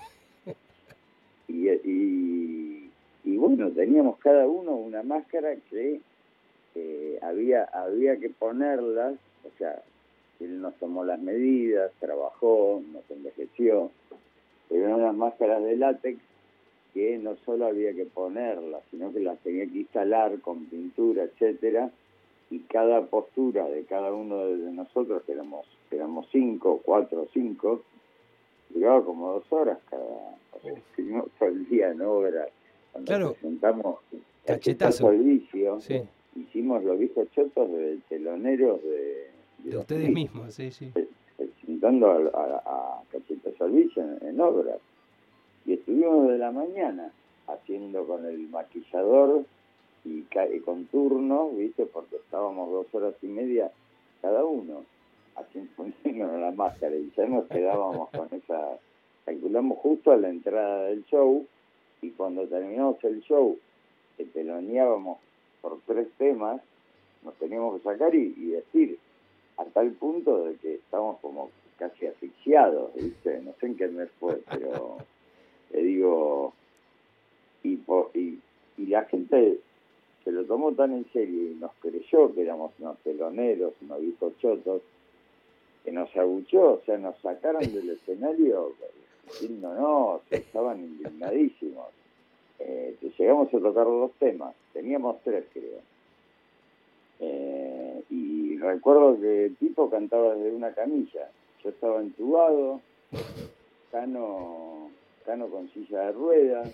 y, 1.48 1.68
y, 1.68 2.90
y 3.24 3.36
bueno, 3.36 3.70
teníamos 3.70 4.18
cada 4.18 4.46
uno 4.46 4.72
una 4.72 5.02
máscara 5.02 5.54
que 5.70 6.00
eh, 6.74 7.18
había, 7.20 7.64
había 7.64 8.16
que 8.16 8.30
ponerlas, 8.30 9.14
o 9.44 9.58
sea, 9.58 9.82
él 10.44 10.60
nos 10.60 10.74
tomó 10.76 11.04
las 11.04 11.20
medidas, 11.20 11.92
trabajó, 12.00 12.82
nos 12.92 13.08
envejeció, 13.10 13.90
pero 14.68 14.84
eran 14.86 15.00
unas 15.00 15.14
máscaras 15.16 15.62
de 15.64 15.76
látex 15.76 16.18
que 16.94 17.18
no 17.18 17.36
solo 17.44 17.66
había 17.66 17.92
que 17.94 18.06
ponerlas, 18.06 18.82
sino 18.90 19.12
que 19.12 19.20
las 19.20 19.38
tenía 19.40 19.66
que 19.66 19.78
instalar 19.80 20.38
con 20.40 20.64
pintura, 20.66 21.24
etcétera, 21.24 21.90
y 22.50 22.60
cada 22.60 23.02
postura 23.06 23.68
de 23.68 23.84
cada 23.84 24.12
uno 24.12 24.46
de 24.46 24.72
nosotros, 24.72 25.22
que 25.24 25.32
éramos, 25.32 25.66
que 25.90 25.96
éramos 25.96 26.26
cinco, 26.32 26.80
cuatro 26.84 27.22
o 27.22 27.28
cinco, 27.32 27.82
duraba 28.70 29.04
como 29.04 29.32
dos 29.34 29.52
horas 29.52 29.78
cada, 29.90 30.02
o 30.02 30.60
sea, 30.62 30.74
todo 31.38 31.48
el 31.48 31.68
día 31.68 31.90
en 31.90 32.00
obra. 32.02 32.48
Cuando 32.92 33.08
Claro. 33.08 33.32
presentamos 33.34 33.98
Cachetazo. 34.46 35.10
el 35.10 35.18
vicio, 35.22 35.80
Sí, 35.80 36.00
hicimos 36.36 36.82
los 36.84 36.98
viejos 36.98 37.28
chotos 37.32 37.70
de 37.70 37.98
teloneros 38.08 38.82
de, 38.82 39.26
de 39.58 39.76
ustedes 39.76 40.10
mismos, 40.10 40.54
sí, 40.54 40.70
sí. 40.70 40.92
presentando 41.36 42.10
a, 42.10 42.16
a, 42.16 42.98
a 42.98 43.02
Cachetazo 43.10 43.64
al 43.64 43.72
vicio 43.72 44.02
en, 44.02 44.28
en 44.28 44.40
obras. 44.40 44.78
Y 45.66 45.74
estuvimos 45.74 46.28
de 46.28 46.38
la 46.38 46.50
mañana 46.50 47.12
haciendo 47.46 48.06
con 48.06 48.24
el 48.24 48.48
maquillador 48.48 49.44
y, 50.04 50.24
y 50.52 50.60
con 50.60 50.86
turnos, 50.86 51.56
¿viste? 51.56 51.86
Porque 51.86 52.16
estábamos 52.16 52.70
dos 52.70 52.86
horas 52.94 53.14
y 53.22 53.26
media 53.26 53.70
cada 54.22 54.44
uno 54.44 54.84
haciendo 55.36 55.70
poniéndonos 55.76 56.40
la 56.40 56.52
máscara 56.52 56.96
y 56.96 57.10
ya 57.16 57.26
nos 57.26 57.46
quedábamos 57.46 58.10
con 58.10 58.28
esa. 58.32 58.78
Calculamos 59.24 59.78
justo 59.78 60.10
a 60.12 60.16
la 60.16 60.30
entrada 60.30 60.84
del 60.84 61.04
show 61.04 61.46
y 62.00 62.10
cuando 62.10 62.46
terminamos 62.46 63.02
el 63.04 63.20
show, 63.22 63.58
que 64.16 64.24
teloneábamos 64.24 65.18
por 65.60 65.78
tres 65.86 66.08
temas, 66.16 66.62
nos 67.24 67.34
teníamos 67.34 67.76
que 67.76 67.84
sacar 67.84 68.14
y, 68.14 68.34
y 68.36 68.46
decir, 68.52 68.98
a 69.58 69.64
tal 69.66 69.90
punto 69.92 70.44
de 70.44 70.56
que 70.56 70.74
estamos 70.76 71.18
como 71.20 71.50
casi 71.78 72.06
asfixiados, 72.06 72.94
¿viste? 72.94 73.40
No 73.42 73.52
sé 73.60 73.66
en 73.66 73.76
qué 73.76 73.88
mes 73.88 74.08
fue, 74.18 74.40
pero 74.50 74.98
le 75.72 75.82
digo, 75.82 76.52
y, 77.62 77.80
y, 78.14 78.40
y 78.78 78.86
la 78.86 79.04
gente 79.04 79.58
se 80.24 80.32
lo 80.32 80.44
tomó 80.44 80.72
tan 80.72 80.92
en 80.92 81.10
serio 81.12 81.50
y 81.50 81.54
nos 81.54 81.72
creyó 81.80 82.34
que 82.34 82.42
éramos 82.42 82.72
unos 82.78 82.98
teloneros, 82.98 83.74
unos 83.80 84.00
viejos 84.00 84.38
chotos, 84.38 84.82
que 85.84 85.92
nos 85.92 86.14
abuchó, 86.16 86.74
o 86.74 86.82
sea, 86.84 86.98
nos 86.98 87.16
sacaron 87.18 87.62
del 87.62 87.90
escenario 88.02 88.72
diciendo 89.26 89.74
no, 89.74 90.20
estaban 90.30 90.80
indignadísimos. 90.80 91.86
Eh, 92.58 92.96
llegamos 93.18 93.48
a 93.54 93.58
tocar 93.58 93.84
dos 93.84 94.12
temas, 94.18 94.54
teníamos 94.72 95.16
tres 95.22 95.44
creo. 95.52 95.80
Y 98.58 98.60
recuerdo 98.60 99.20
que 99.20 99.52
Tipo 99.60 99.88
cantaba 99.88 100.34
desde 100.34 100.56
una 100.56 100.72
camilla, 100.72 101.30
yo 101.62 101.70
estaba 101.70 102.00
entubado, 102.00 102.80
Cano, 103.92 104.90
Cano 105.24 105.46
con 105.46 105.68
silla 105.68 106.06
de 106.06 106.12
ruedas, 106.12 106.68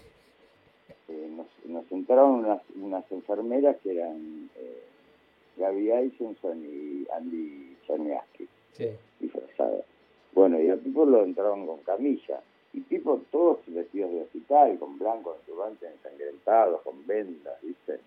eh, 1.09 1.31
nos, 1.37 1.47
nos 1.67 1.93
entraron 1.93 2.37
unas, 2.37 2.63
unas 2.81 3.13
enfermeras 3.13 3.77
que 3.83 3.99
eran 3.99 4.49
eh, 4.57 4.83
Gaby 5.59 5.91
Eisenson 5.91 6.65
y 6.65 7.07
Andy 7.13 7.77
Czerniaski, 7.87 8.49
sí. 8.73 8.89
disfrazadas. 9.21 9.85
Bueno, 10.33 10.59
y 10.59 10.71
a 10.71 10.77
Pipo 10.77 11.05
lo 11.05 11.23
entraron 11.23 11.67
con 11.67 11.81
camilla. 11.81 12.41
Y 12.73 12.81
Pipo 12.81 13.21
todos 13.31 13.59
vestidos 13.67 14.11
de 14.11 14.23
hospital, 14.23 14.79
con 14.79 14.99
blanco, 14.99 15.37
turbante 15.47 15.87
ensangrentados, 15.87 16.81
con 16.81 17.07
vendas, 17.07 17.61
¿viste? 17.61 18.01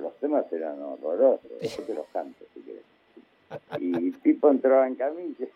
Los 0.00 0.14
temas 0.16 0.50
eran 0.50 0.80
horrorosos, 0.80 1.50
yo 1.60 1.82
te 1.82 1.94
los 1.94 2.06
canto 2.06 2.44
Y 3.78 4.10
Pipo 4.12 4.50
entraba 4.50 4.86
en 4.86 4.94
camilla, 4.94 5.46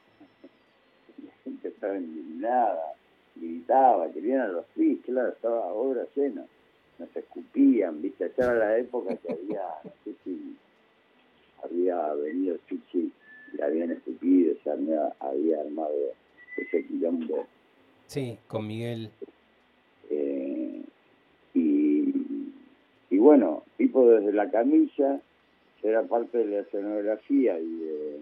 y 1.19 1.23
la 1.23 1.33
gente 1.45 1.69
estaba 1.69 1.97
indignada, 1.97 2.95
gritaba, 3.35 4.11
querían 4.13 4.41
a 4.43 4.49
los 4.49 4.67
pies, 4.75 4.99
claro, 5.05 5.31
estaba 5.31 5.73
obra 5.73 6.07
llena. 6.15 6.45
Nos 6.99 7.17
escupían, 7.17 8.03
¿viste? 8.03 8.27
Esa 8.27 8.45
era 8.45 8.55
la 8.55 8.79
época 8.79 9.17
que 9.17 9.33
había, 9.33 9.63
no 9.83 9.91
sé 10.05 10.15
si 10.25 10.57
había 11.65 12.13
venido 12.15 12.59
Chichi 12.69 13.11
y 13.53 13.57
le 13.57 13.63
habían 13.65 13.93
escupido, 13.93 14.55
se 14.63 14.71
había, 14.71 15.13
había 15.19 15.61
armado 15.61 15.95
ese 16.57 16.87
quilombo. 16.87 17.47
Sí, 18.07 18.39
con 18.47 18.67
Miguel. 18.67 19.11
Eh, 20.11 20.83
y, 21.55 22.15
y 23.11 23.19
bueno, 23.19 23.63
tipo 23.79 24.07
desde 24.11 24.33
la 24.33 24.51
camilla, 24.51 25.21
era 25.83 26.03
parte 26.03 26.39
de 26.39 26.45
la 26.47 26.61
escenografía 26.61 27.59
y 27.59 27.67
de- 27.77 28.19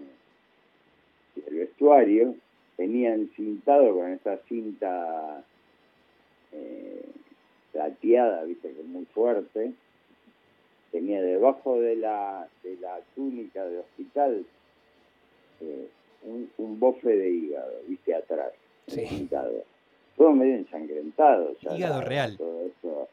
y 1.35 1.41
del 1.41 1.55
vestuario, 1.55 2.35
tenía 2.77 3.13
encintado 3.13 3.93
con 3.95 4.09
esta 4.11 4.37
cinta 4.49 5.43
eh, 6.53 7.05
plateada, 7.71 8.43
viste, 8.43 8.71
que 8.73 8.81
es 8.81 8.85
muy 8.87 9.05
fuerte, 9.05 9.71
tenía 10.91 11.21
debajo 11.21 11.79
de 11.79 11.95
la, 11.95 12.47
de 12.63 12.75
la 12.77 12.99
túnica 13.15 13.63
de 13.65 13.79
hospital 13.79 14.45
eh, 15.61 15.87
un, 16.23 16.49
un 16.57 16.79
bofe 16.79 17.15
de 17.15 17.29
hígado, 17.29 17.71
viste, 17.87 18.13
atrás, 18.13 18.51
Sí. 18.87 19.01
encintado. 19.01 19.63
Todo 20.17 20.31
medio 20.33 20.55
ensangrentado. 20.55 21.55
ya 21.61 21.77
Hígado 21.77 22.01
real. 22.01 22.35
Todo 22.37 22.65
eso, 22.65 23.07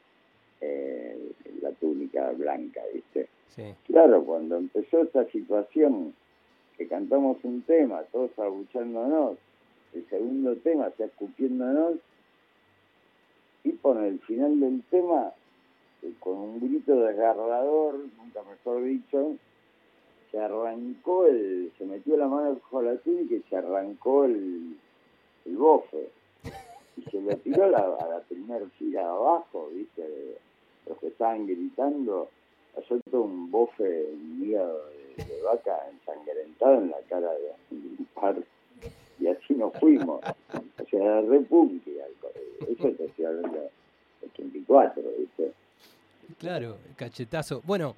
eh, 0.60 1.32
la 1.62 1.70
túnica 1.72 2.30
blanca, 2.32 2.80
viste. 2.92 3.28
Sí, 3.54 3.74
Claro, 3.86 4.24
cuando 4.24 4.56
empezó 4.56 5.02
esta 5.02 5.24
situación, 5.26 6.14
que 6.76 6.86
cantamos 6.86 7.38
un 7.42 7.62
tema, 7.62 8.02
todos 8.12 8.30
abuchándonos, 8.38 9.36
el 9.94 10.06
segundo 10.08 10.56
tema, 10.56 10.90
sea, 10.96 11.06
escupiéndonos, 11.06 11.94
y 13.64 13.72
por 13.72 13.96
el 14.02 14.18
final 14.20 14.60
del 14.60 14.82
tema, 14.90 15.32
eh, 16.02 16.12
con 16.20 16.36
un 16.36 16.60
grito 16.60 16.94
desgarrador, 16.94 17.96
nunca 18.16 18.42
mejor 18.48 18.84
dicho, 18.84 19.36
se 20.30 20.38
arrancó 20.38 21.26
el, 21.26 21.72
se 21.78 21.84
metió 21.84 22.16
la 22.16 22.28
mano 22.28 22.54
bajo 22.54 22.82
la 22.82 22.96
túnica 22.96 23.34
y 23.34 23.42
se 23.48 23.56
arrancó 23.56 24.24
el, 24.24 24.76
el 25.46 25.56
bofe. 25.56 26.10
Y 26.96 27.02
se 27.10 27.20
lo 27.20 27.36
tiró 27.38 27.64
a 27.64 27.68
la, 27.68 27.78
a 27.78 28.08
la 28.08 28.20
primera 28.20 28.66
fila 28.78 29.08
abajo, 29.08 29.70
viste, 29.74 30.38
los 30.88 30.98
que 30.98 31.08
estaban 31.08 31.46
gritando, 31.46 32.28
todo 33.10 33.22
un 33.22 33.50
bofe 33.50 34.06
mío 34.38 34.66
de, 35.16 35.24
de 35.24 35.42
vaca 35.42 35.76
ensangrentado 35.92 36.74
en 36.74 36.90
la 36.90 37.00
cara 37.08 37.30
de 37.32 37.52
un 37.70 38.06
par. 38.14 38.36
Y 39.20 39.26
así 39.26 39.54
nos 39.54 39.72
fuimos. 39.78 40.20
O 40.54 40.84
sea, 40.90 41.20
re 41.22 41.40
punky, 41.40 41.96
Eso 42.68 42.90
te 42.90 43.04
estoy 43.04 43.24
hablando 43.24 43.58
de 43.58 43.70
84, 44.32 45.02
¿viste? 45.18 45.52
Claro, 46.38 46.76
cachetazo. 46.96 47.62
Bueno, 47.64 47.96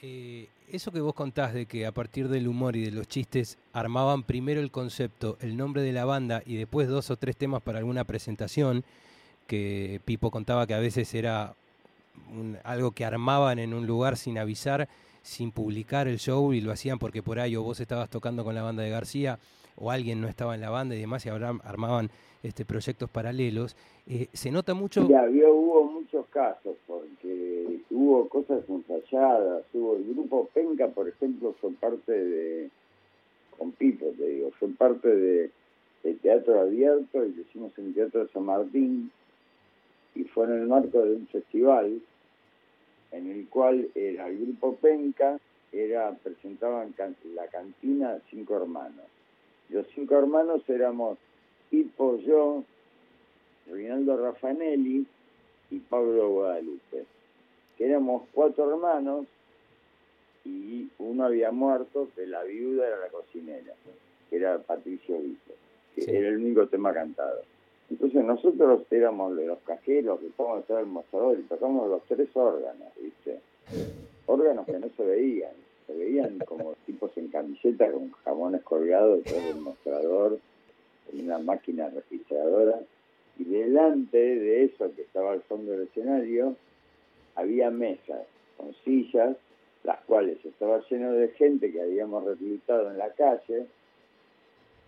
eh, 0.00 0.48
eso 0.70 0.92
que 0.92 1.00
vos 1.00 1.14
contás 1.14 1.52
de 1.52 1.66
que 1.66 1.86
a 1.86 1.92
partir 1.92 2.28
del 2.28 2.46
humor 2.46 2.76
y 2.76 2.84
de 2.84 2.92
los 2.92 3.08
chistes 3.08 3.58
armaban 3.72 4.22
primero 4.22 4.60
el 4.60 4.70
concepto, 4.70 5.36
el 5.40 5.56
nombre 5.56 5.82
de 5.82 5.92
la 5.92 6.04
banda 6.04 6.42
y 6.46 6.56
después 6.56 6.88
dos 6.88 7.10
o 7.10 7.16
tres 7.16 7.36
temas 7.36 7.62
para 7.62 7.78
alguna 7.78 8.04
presentación, 8.04 8.84
que 9.46 10.00
Pipo 10.04 10.30
contaba 10.30 10.66
que 10.66 10.74
a 10.74 10.78
veces 10.78 11.12
era 11.14 11.54
un- 12.32 12.56
algo 12.64 12.92
que 12.92 13.04
armaban 13.04 13.58
en 13.58 13.74
un 13.74 13.86
lugar 13.86 14.16
sin 14.16 14.38
avisar, 14.38 14.88
sin 15.22 15.50
publicar 15.52 16.08
el 16.08 16.18
show 16.18 16.52
y 16.52 16.60
lo 16.60 16.72
hacían 16.72 16.98
porque 16.98 17.22
por 17.22 17.38
ahí 17.38 17.54
o 17.56 17.62
vos 17.62 17.80
estabas 17.80 18.08
tocando 18.10 18.42
con 18.44 18.54
la 18.54 18.62
banda 18.62 18.82
de 18.82 18.90
García 18.90 19.38
o 19.76 19.90
alguien 19.90 20.20
no 20.20 20.28
estaba 20.28 20.54
en 20.54 20.60
la 20.60 20.70
banda 20.70 20.94
y 20.94 21.00
demás 21.00 21.24
y 21.26 21.28
ahora 21.28 21.52
armaban 21.64 22.10
este 22.42 22.64
proyectos 22.64 23.08
paralelos. 23.10 23.76
Eh, 24.08 24.28
se 24.32 24.50
nota 24.50 24.72
mucho... 24.74 25.02
Mira, 25.02 25.22
había, 25.22 25.48
hubo 25.48 25.84
muchos 25.84 26.26
casos, 26.28 26.74
porque 26.86 27.80
hubo 27.90 28.28
cosas 28.28 28.62
ensayadas, 28.68 29.62
hubo 29.74 29.96
el 29.96 30.04
grupo 30.04 30.48
Penca, 30.54 30.88
por 30.88 31.06
ejemplo, 31.08 31.54
fue 31.60 31.70
parte 31.72 32.12
de, 32.12 32.70
con 33.58 33.72
Pipo, 33.72 34.06
te 34.18 34.26
digo, 34.26 34.50
fue 34.58 34.68
parte 34.70 35.08
de, 35.14 35.50
de 36.02 36.14
Teatro 36.14 36.60
Abierto, 36.60 37.24
y 37.24 37.32
lo 37.34 37.42
hicimos 37.42 37.72
en 37.78 37.86
el 37.88 37.94
Teatro 37.94 38.26
San 38.32 38.44
Martín, 38.44 39.10
y 40.14 40.24
fue 40.24 40.46
en 40.46 40.52
el 40.62 40.66
marco 40.66 40.98
de 41.02 41.16
un 41.16 41.26
festival 41.28 42.00
en 43.12 43.30
el 43.30 43.48
cual 43.48 43.88
era 43.94 44.28
el 44.28 44.38
grupo 44.38 44.76
Penca, 44.76 45.38
era 45.72 46.12
presentaban 46.22 46.92
can- 46.92 47.16
la 47.34 47.46
cantina 47.48 48.18
Cinco 48.30 48.56
Hermanos. 48.56 49.06
Los 49.68 49.86
cinco 49.94 50.16
hermanos 50.18 50.62
éramos 50.68 51.18
Pipo, 51.70 52.18
yo, 52.18 52.64
Rinaldo 53.70 54.16
Raffanelli 54.16 55.06
y 55.70 55.78
Pablo 55.78 56.28
Guadalupe, 56.30 57.04
que 57.78 57.86
éramos 57.86 58.24
cuatro 58.32 58.68
hermanos 58.68 59.26
y 60.44 60.88
uno 60.98 61.24
había 61.26 61.52
muerto, 61.52 62.08
que 62.16 62.26
la 62.26 62.42
viuda 62.42 62.88
era 62.88 62.96
la 62.98 63.08
cocinera, 63.08 63.74
que 64.28 64.36
era 64.36 64.58
Patricio 64.58 65.18
Vito, 65.20 65.52
que 65.94 66.02
Sí. 66.02 66.10
era 66.10 66.28
el 66.30 66.38
único 66.38 66.66
tema 66.66 66.92
cantado. 66.92 67.42
Entonces 67.90 68.24
nosotros 68.24 68.82
éramos 68.90 69.32
los 69.32 69.58
cajeros 69.60 70.20
que 70.20 70.26
estábamos 70.26 70.60
atrás 70.60 70.78
del 70.78 70.86
mostrador 70.86 71.38
y 71.38 71.42
tocamos 71.42 71.88
los 71.88 72.02
tres 72.04 72.28
órganos, 72.34 72.88
¿viste? 73.00 73.40
Órganos 74.26 74.64
que 74.64 74.78
no 74.78 74.88
se 74.96 75.04
veían, 75.04 75.52
se 75.86 75.96
veían 75.96 76.38
como 76.46 76.74
tipos 76.86 77.10
en 77.16 77.28
camiseta 77.28 77.90
con 77.90 78.12
jamones 78.24 78.62
colgados 78.62 79.18
detrás 79.18 79.44
del 79.44 79.56
mostrador, 79.56 80.38
en 81.12 81.24
una 81.24 81.38
máquina 81.38 81.88
registradora, 81.88 82.80
y 83.38 83.44
delante 83.44 84.18
de 84.18 84.64
eso 84.64 84.94
que 84.94 85.02
estaba 85.02 85.32
al 85.32 85.42
fondo 85.42 85.72
del 85.72 85.82
escenario, 85.82 86.54
había 87.34 87.70
mesas 87.70 88.22
con 88.56 88.72
sillas, 88.84 89.36
las 89.82 89.98
cuales 90.02 90.44
estaba 90.44 90.80
lleno 90.88 91.12
de 91.12 91.28
gente 91.30 91.72
que 91.72 91.80
habíamos 91.80 92.24
reclutado 92.24 92.90
en 92.90 92.98
la 92.98 93.10
calle, 93.14 93.66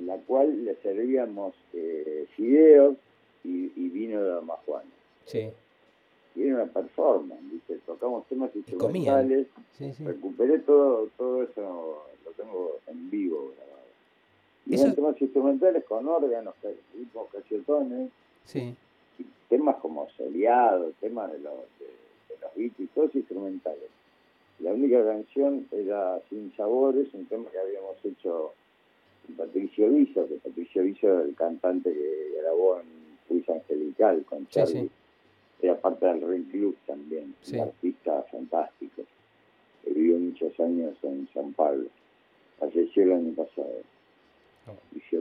la 0.00 0.16
cual 0.18 0.64
le 0.64 0.74
servíamos 0.76 1.54
eh, 1.72 2.26
fideos 2.36 2.96
y, 3.44 3.72
y 3.76 3.88
vino 3.88 4.22
de 4.22 4.38
Amajuana. 4.38 4.90
Sí, 5.26 5.50
Y 6.34 6.42
era 6.44 6.62
una 6.62 6.72
performance, 6.72 7.42
¿viste? 7.50 7.78
tocamos 7.86 8.26
temas 8.26 8.54
instrumentales, 8.56 9.46
sí, 9.78 9.92
sí. 9.92 10.04
recuperé 10.04 10.58
todo 10.60 11.08
todo 11.16 11.42
eso, 11.42 12.04
lo 12.24 12.30
tengo 12.32 12.78
en 12.86 13.10
vivo 13.10 13.52
grabado. 13.56 13.82
Y 14.66 14.74
Eso- 14.74 14.84
eran 14.84 14.94
temas 14.96 15.20
instrumentales 15.22 15.84
con 15.84 16.06
órganos, 16.08 16.54
ritmos 16.96 17.28
cachetones, 17.32 18.10
Sí, 18.44 18.74
y 19.18 19.24
temas 19.48 19.76
como 19.76 20.08
soleado, 20.16 20.90
temas 21.00 21.30
de 21.32 21.38
los, 21.38 21.54
de, 21.78 21.86
de 22.66 22.72
los 22.80 22.90
todos 22.94 23.14
instrumentales. 23.14 23.88
La 24.58 24.72
única 24.72 25.04
canción 25.04 25.66
era 25.72 26.20
Sin 26.28 26.52
Sabores, 26.56 27.12
un 27.14 27.26
tema 27.26 27.50
que 27.50 27.58
habíamos 27.58 27.96
hecho 28.04 28.52
Patricio 29.36 29.88
Viso, 29.88 30.26
que 30.28 30.34
Patricio 30.34 30.82
Viso 30.82 31.06
era 31.08 31.22
el 31.22 31.34
cantante 31.34 31.92
que 31.92 32.38
grabó 32.42 32.80
en 32.80 32.86
Luis 33.30 33.48
Angelical 33.48 34.24
con 34.24 34.46
Charlie. 34.48 34.82
sí. 34.82 34.90
Era 35.62 35.76
parte 35.80 36.06
del 36.06 36.28
Ring 36.28 36.50
Club 36.50 36.76
también, 36.86 37.34
Sí. 37.42 37.54
un 37.56 37.62
artista 37.68 38.22
fantástico, 38.32 39.02
que 39.84 39.90
vivió 39.92 40.18
muchos 40.18 40.58
años 40.58 40.96
en 41.02 41.28
San 41.32 41.52
Pablo. 41.52 41.88
Falleció 42.58 43.04
el 43.04 43.12
año 43.12 43.32
pasado, 43.34 43.68
Oh. 44.66 44.74
Patricio 44.74 45.20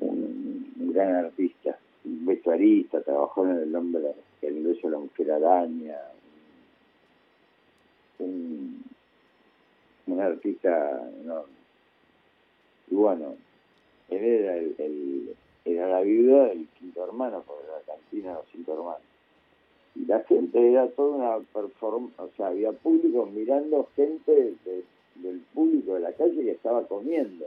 un, 0.00 0.72
un 0.78 0.92
gran 0.92 1.14
artista, 1.26 1.78
un 2.04 2.24
vestuarista, 2.26 3.02
trabajó 3.02 3.44
en 3.46 3.56
El 3.58 3.74
Hombre, 3.76 4.12
El 4.42 4.62
Beso 4.62 4.88
de 4.88 4.92
la 4.92 4.98
Mujer 4.98 5.32
Araña, 5.32 5.98
un, 8.18 8.82
un 10.06 10.20
artista 10.20 11.00
enorme. 11.22 11.59
Y 12.90 12.94
bueno, 12.94 13.36
él 14.08 14.24
era, 14.24 14.56
el, 14.56 15.34
era 15.64 15.88
la 15.88 16.00
viuda 16.00 16.46
del 16.48 16.66
quinto 16.78 17.04
hermano, 17.04 17.42
porque 17.46 17.66
la 17.68 17.80
cantina 17.94 18.30
de 18.30 18.34
los 18.34 18.46
cinco 18.52 18.72
hermanos. 18.72 19.02
Y 19.94 20.04
la 20.06 20.20
gente 20.20 20.70
era 20.70 20.88
toda 20.88 21.16
una 21.38 21.44
performance, 21.52 22.18
o 22.18 22.28
sea, 22.36 22.48
había 22.48 22.72
público 22.72 23.26
mirando 23.26 23.88
gente 23.96 24.54
de- 24.64 24.84
del 25.16 25.40
público 25.52 25.94
de 25.94 26.00
la 26.00 26.12
calle 26.12 26.42
que 26.42 26.52
estaba 26.52 26.86
comiendo 26.86 27.44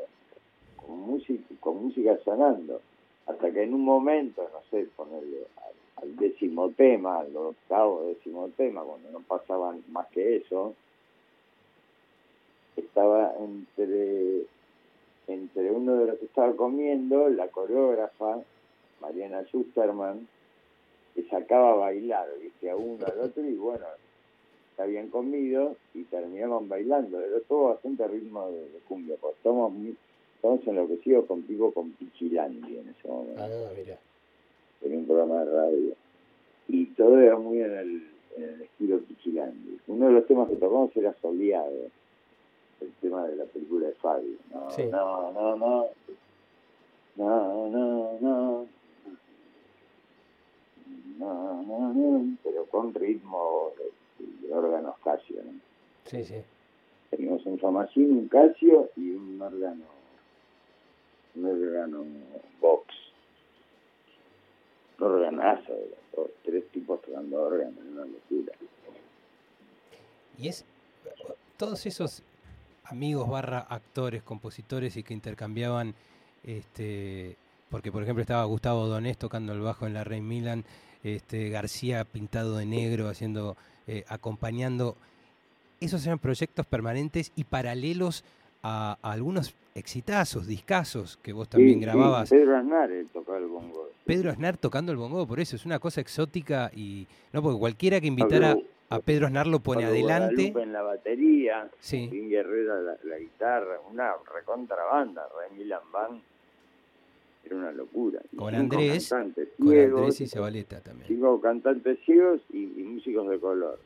con 0.77 0.99
música, 0.99 1.43
con 1.59 1.83
música 1.85 2.17
sonando, 2.23 2.81
hasta 3.25 3.51
que 3.51 3.63
en 3.63 3.73
un 3.73 3.81
momento, 3.81 4.47
no 4.51 4.59
sé, 4.69 4.87
ponerle 4.95 5.45
al, 5.57 6.03
al 6.03 6.15
décimo 6.17 6.69
tema, 6.71 7.19
al 7.21 7.35
octavo 7.35 8.05
décimo 8.07 8.49
tema, 8.57 8.83
cuando 8.83 9.09
no 9.11 9.19
pasaban 9.21 9.81
más 9.89 10.07
que 10.09 10.35
eso, 10.37 10.75
estaba 12.75 13.33
entre, 13.39 14.41
entre 15.27 15.71
uno 15.71 15.95
de 15.95 16.07
los 16.07 16.19
que 16.19 16.25
estaba 16.25 16.55
comiendo, 16.55 17.29
la 17.29 17.47
coreógrafa, 17.47 18.41
Mariana 19.01 19.43
Schusterman, 19.45 20.27
que 21.15 21.23
sacaba 21.23 21.71
a 21.73 21.75
bailar, 21.75 22.27
viste, 22.41 22.69
a 22.69 22.75
uno 22.75 23.05
al 23.05 23.19
otro, 23.19 23.43
y 23.45 23.53
bueno, 23.55 23.85
habían 24.77 25.09
comido 25.09 25.75
y 25.93 26.03
terminaban 26.05 26.67
bailando, 26.67 27.19
era 27.21 27.39
todo 27.47 27.69
bastante 27.69 28.07
ritmo 28.07 28.49
de, 28.49 28.59
de 28.69 28.79
cumbia, 28.87 29.15
pues 29.19 29.35
estamos 29.37 29.71
muy 29.73 29.95
Estamos 30.35 30.67
enloquecidos 30.67 31.23
con 31.25 31.41
Pico 31.43 31.71
con 31.71 31.91
Pichilandi 31.91 32.77
en 32.77 32.89
ese 32.89 33.07
momento, 33.07 33.41
Ah, 33.41 33.47
mira. 33.77 33.97
en 34.81 34.97
un 34.97 35.05
programa 35.05 35.45
de 35.45 35.51
radio. 35.53 35.95
Y 36.67 36.85
todo 36.87 37.17
era 37.17 37.37
muy 37.37 37.61
en 37.61 37.71
el, 37.71 38.07
en 38.35 38.43
el 38.43 38.61
estilo 38.63 38.99
Pichilandi. 38.99 39.79
Uno 39.87 40.07
de 40.07 40.11
los 40.11 40.27
temas 40.27 40.49
que 40.49 40.57
tocamos 40.57 40.93
era 40.97 41.15
Soleado, 41.21 41.71
el 42.81 42.91
tema 43.01 43.25
de 43.27 43.35
la 43.35 43.45
película 43.45 43.87
de 43.87 43.93
Fabio. 43.95 44.37
No, 44.51 44.69
Sí. 44.71 44.83
no, 44.85 45.31
no, 45.31 45.55
no. 45.55 45.87
No, 47.15 47.69
no, 47.69 48.17
no. 48.19 48.67
No, 51.19 51.63
no, 51.63 51.93
no. 51.93 52.37
Pero 52.43 52.65
con 52.65 52.93
ritmo 52.93 53.71
de, 53.77 54.47
de 54.47 54.53
órganos 54.53 54.95
Casio, 55.03 55.41
¿no? 55.43 55.51
Sí, 56.05 56.23
sí. 56.23 56.35
Teníamos 57.11 57.45
un 57.45 57.59
famacín, 57.59 58.11
un 58.17 58.27
Casio 58.27 58.89
y 58.97 59.11
un 59.11 59.39
órgano, 59.41 59.85
un 61.35 61.45
órgano 61.45 62.03
box. 62.59 62.93
Un 64.99 65.05
organazo, 65.05 65.73
los 66.17 66.27
tres 66.43 66.67
tipos 66.69 67.01
tocando 67.01 67.41
órgano, 67.43 67.73
una 67.91 68.05
locura. 68.05 68.53
Y 70.37 70.47
es 70.47 70.65
todos 71.57 71.85
esos 71.85 72.23
amigos 72.93 73.27
barra 73.27 73.59
actores, 73.69 74.23
compositores 74.23 74.95
y 74.97 75.03
que 75.03 75.13
intercambiaban, 75.13 75.93
este, 76.43 77.35
porque 77.69 77.91
por 77.91 78.03
ejemplo 78.03 78.21
estaba 78.21 78.43
Gustavo 78.45 78.87
Donés 78.87 79.17
tocando 79.17 79.51
el 79.53 79.59
bajo 79.61 79.85
en 79.87 79.93
la 79.93 80.03
Rey 80.03 80.21
Milan, 80.21 80.63
este, 81.03 81.49
García 81.49 82.05
pintado 82.05 82.57
de 82.57 82.65
negro, 82.65 83.09
haciendo, 83.09 83.57
eh, 83.87 84.05
acompañando. 84.07 84.95
Esos 85.81 86.05
eran 86.05 86.19
proyectos 86.19 86.65
permanentes 86.65 87.31
y 87.35 87.43
paralelos 87.43 88.23
a, 88.61 88.97
a 89.01 89.11
algunos 89.11 89.53
exitazos, 89.75 90.45
discazos 90.47 91.17
que 91.21 91.33
vos 91.33 91.49
también 91.49 91.73
Sí, 91.73 91.75
sí, 91.79 91.81
grababas. 91.81 92.29
Pedro 92.29 92.57
Aznar 92.57 92.89
tocaba 93.11 93.37
el 93.39 93.47
bongo. 93.47 93.89
Pedro 94.05 94.31
Aznar 94.31 94.55
tocando 94.57 94.91
el 94.91 94.97
bongo, 94.97 95.25
por 95.25 95.39
eso 95.39 95.55
es 95.55 95.65
una 95.65 95.79
cosa 95.79 95.99
exótica 95.99 96.71
y 96.75 97.07
no 97.33 97.41
porque 97.41 97.59
cualquiera 97.59 97.99
que 97.99 98.07
invitara 98.07 98.53
Pablo- 98.53 98.67
a 98.89 98.99
Pedro 98.99 99.27
Aznar 99.27 99.47
lo 99.47 99.59
pone 99.59 99.85
adelante. 99.85 100.35
Guadalupe 100.51 100.61
en 100.63 100.73
la 100.73 100.81
batería, 100.81 101.69
Sí. 101.79 102.09
La, 102.11 102.97
la 103.03 103.17
guitarra, 103.17 103.79
una 103.91 104.13
recontrabanda, 104.33 105.27
Remy 105.49 105.65
Lambán, 105.65 106.21
era 107.45 107.55
una 107.55 107.71
locura. 107.71 108.21
Con 108.35 108.53
Andrés, 108.55 109.09
cantantes 109.09 109.49
Con 109.57 109.67
ciegos, 109.69 109.99
Andrés 109.99 110.21
y 110.21 110.27
Zabaleta 110.27 110.79
también. 110.81 111.07
cinco 111.07 111.41
cantantes 111.41 111.99
ciegos 112.05 112.41
y, 112.51 112.57
y 112.59 112.83
músicos 112.83 113.29
de 113.29 113.39
color. 113.39 113.79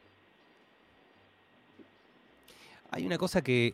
Hay 2.92 3.06
una 3.06 3.18
cosa 3.18 3.42
que, 3.42 3.74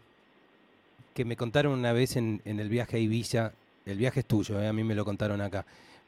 que 1.14 1.26
me 1.26 1.36
contaron 1.36 1.74
una 1.74 1.94
vez 1.94 2.16
en, 2.16 2.42
en 2.46 2.60
el 2.60 2.70
viaje 2.70 2.98
a 2.98 3.00
Ibiza. 3.00 3.54
El 3.86 3.98
viaje 3.98 4.22
es 4.22 4.26
tuyo, 4.26 4.62
eh, 4.62 4.68
a 4.68 4.74
mí 4.74 4.84
me 4.84 4.96
lo 4.96 5.04
contaron 5.06 5.42
acá. 5.42 5.66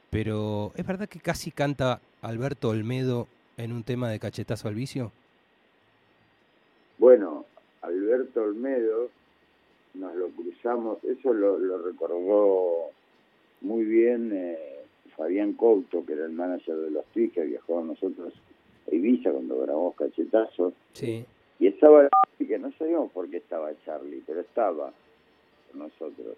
Pero 0.10 0.72
¿es 0.76 0.86
verdad 0.86 1.10
que 1.10 1.20
casi 1.20 1.52
canta 1.52 2.00
Alberto 2.22 2.70
Olmedo 2.70 3.28
en 3.58 3.72
un 3.72 3.84
tema 3.84 4.10
de 4.10 4.20
cachetazo 4.20 4.68
al 4.68 4.76
vicio? 4.76 5.12
Bueno, 6.98 7.46
Alberto 7.82 8.44
Olmedo, 8.44 9.10
nos 9.94 10.16
lo 10.16 10.30
cruzamos, 10.30 11.04
eso 11.04 11.34
lo, 11.34 11.58
lo 11.58 11.78
recordó 11.80 12.92
muy 13.62 13.84
bien 13.84 14.32
eh, 14.34 14.76
Fabián 15.16 15.54
Couto, 15.54 16.06
que 16.06 16.14
era 16.14 16.26
el 16.26 16.32
manager 16.32 16.76
de 16.76 16.92
los 16.92 17.06
Twis, 17.08 17.32
que 17.32 17.44
viajó 17.44 17.76
con 17.76 17.88
nosotros 17.88 18.34
a 18.92 18.96
Ibiza 18.96 19.32
cuando 19.32 19.60
grabamos 19.60 19.96
Cachetazo. 19.96 20.74
Sí. 20.94 21.26
Y 21.60 21.68
estaba, 21.68 22.10
que 22.38 22.60
no 22.60 22.72
sabíamos 22.74 23.12
por 23.12 23.30
qué 23.30 23.38
estaba 23.38 23.72
Charlie, 23.86 24.22
pero 24.26 24.42
estaba 24.42 24.92
con 25.72 25.80
nosotros. 25.80 26.36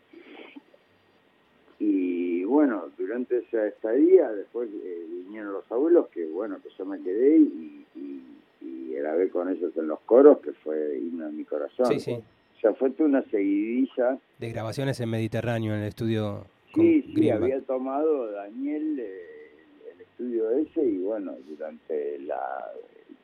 Y 1.80 2.37
bueno, 2.48 2.86
durante 2.98 3.38
esa 3.40 3.68
estadía, 3.68 4.32
después 4.32 4.70
eh, 4.74 5.06
vinieron 5.26 5.54
los 5.54 5.72
abuelos, 5.72 6.08
que 6.10 6.26
bueno, 6.26 6.58
que 6.64 6.70
yo 6.78 6.86
me 6.86 7.00
quedé 7.02 7.38
y, 7.38 7.86
y, 7.96 8.66
y 8.66 8.94
grabé 8.94 9.30
con 9.30 9.50
ellos 9.50 9.76
en 9.78 9.88
los 9.88 10.00
coros, 10.02 10.40
que 10.40 10.52
fue 10.54 10.98
himno 10.98 11.26
de 11.26 11.32
mi 11.32 11.44
corazón. 11.46 11.88
Sí, 11.88 12.00
sí. 12.00 12.14
O 12.14 12.60
sea, 12.60 12.74
fue 12.74 12.90
toda 12.92 13.10
una 13.10 13.22
seguidilla. 13.24 14.18
De 14.40 14.50
grabaciones 14.52 15.00
en 15.00 15.10
Mediterráneo, 15.10 15.74
en 15.76 15.82
el 15.82 15.88
estudio 15.90 16.46
Sí, 16.74 17.02
sí, 17.04 17.14
Greenback. 17.14 17.42
había 17.44 17.62
tomado 17.62 18.32
Daniel 18.32 19.00
eh, 19.00 19.52
el 19.94 20.02
estudio 20.02 20.50
ese 20.52 20.84
y 20.86 20.98
bueno, 21.00 21.34
durante 21.48 22.20
la 22.20 22.72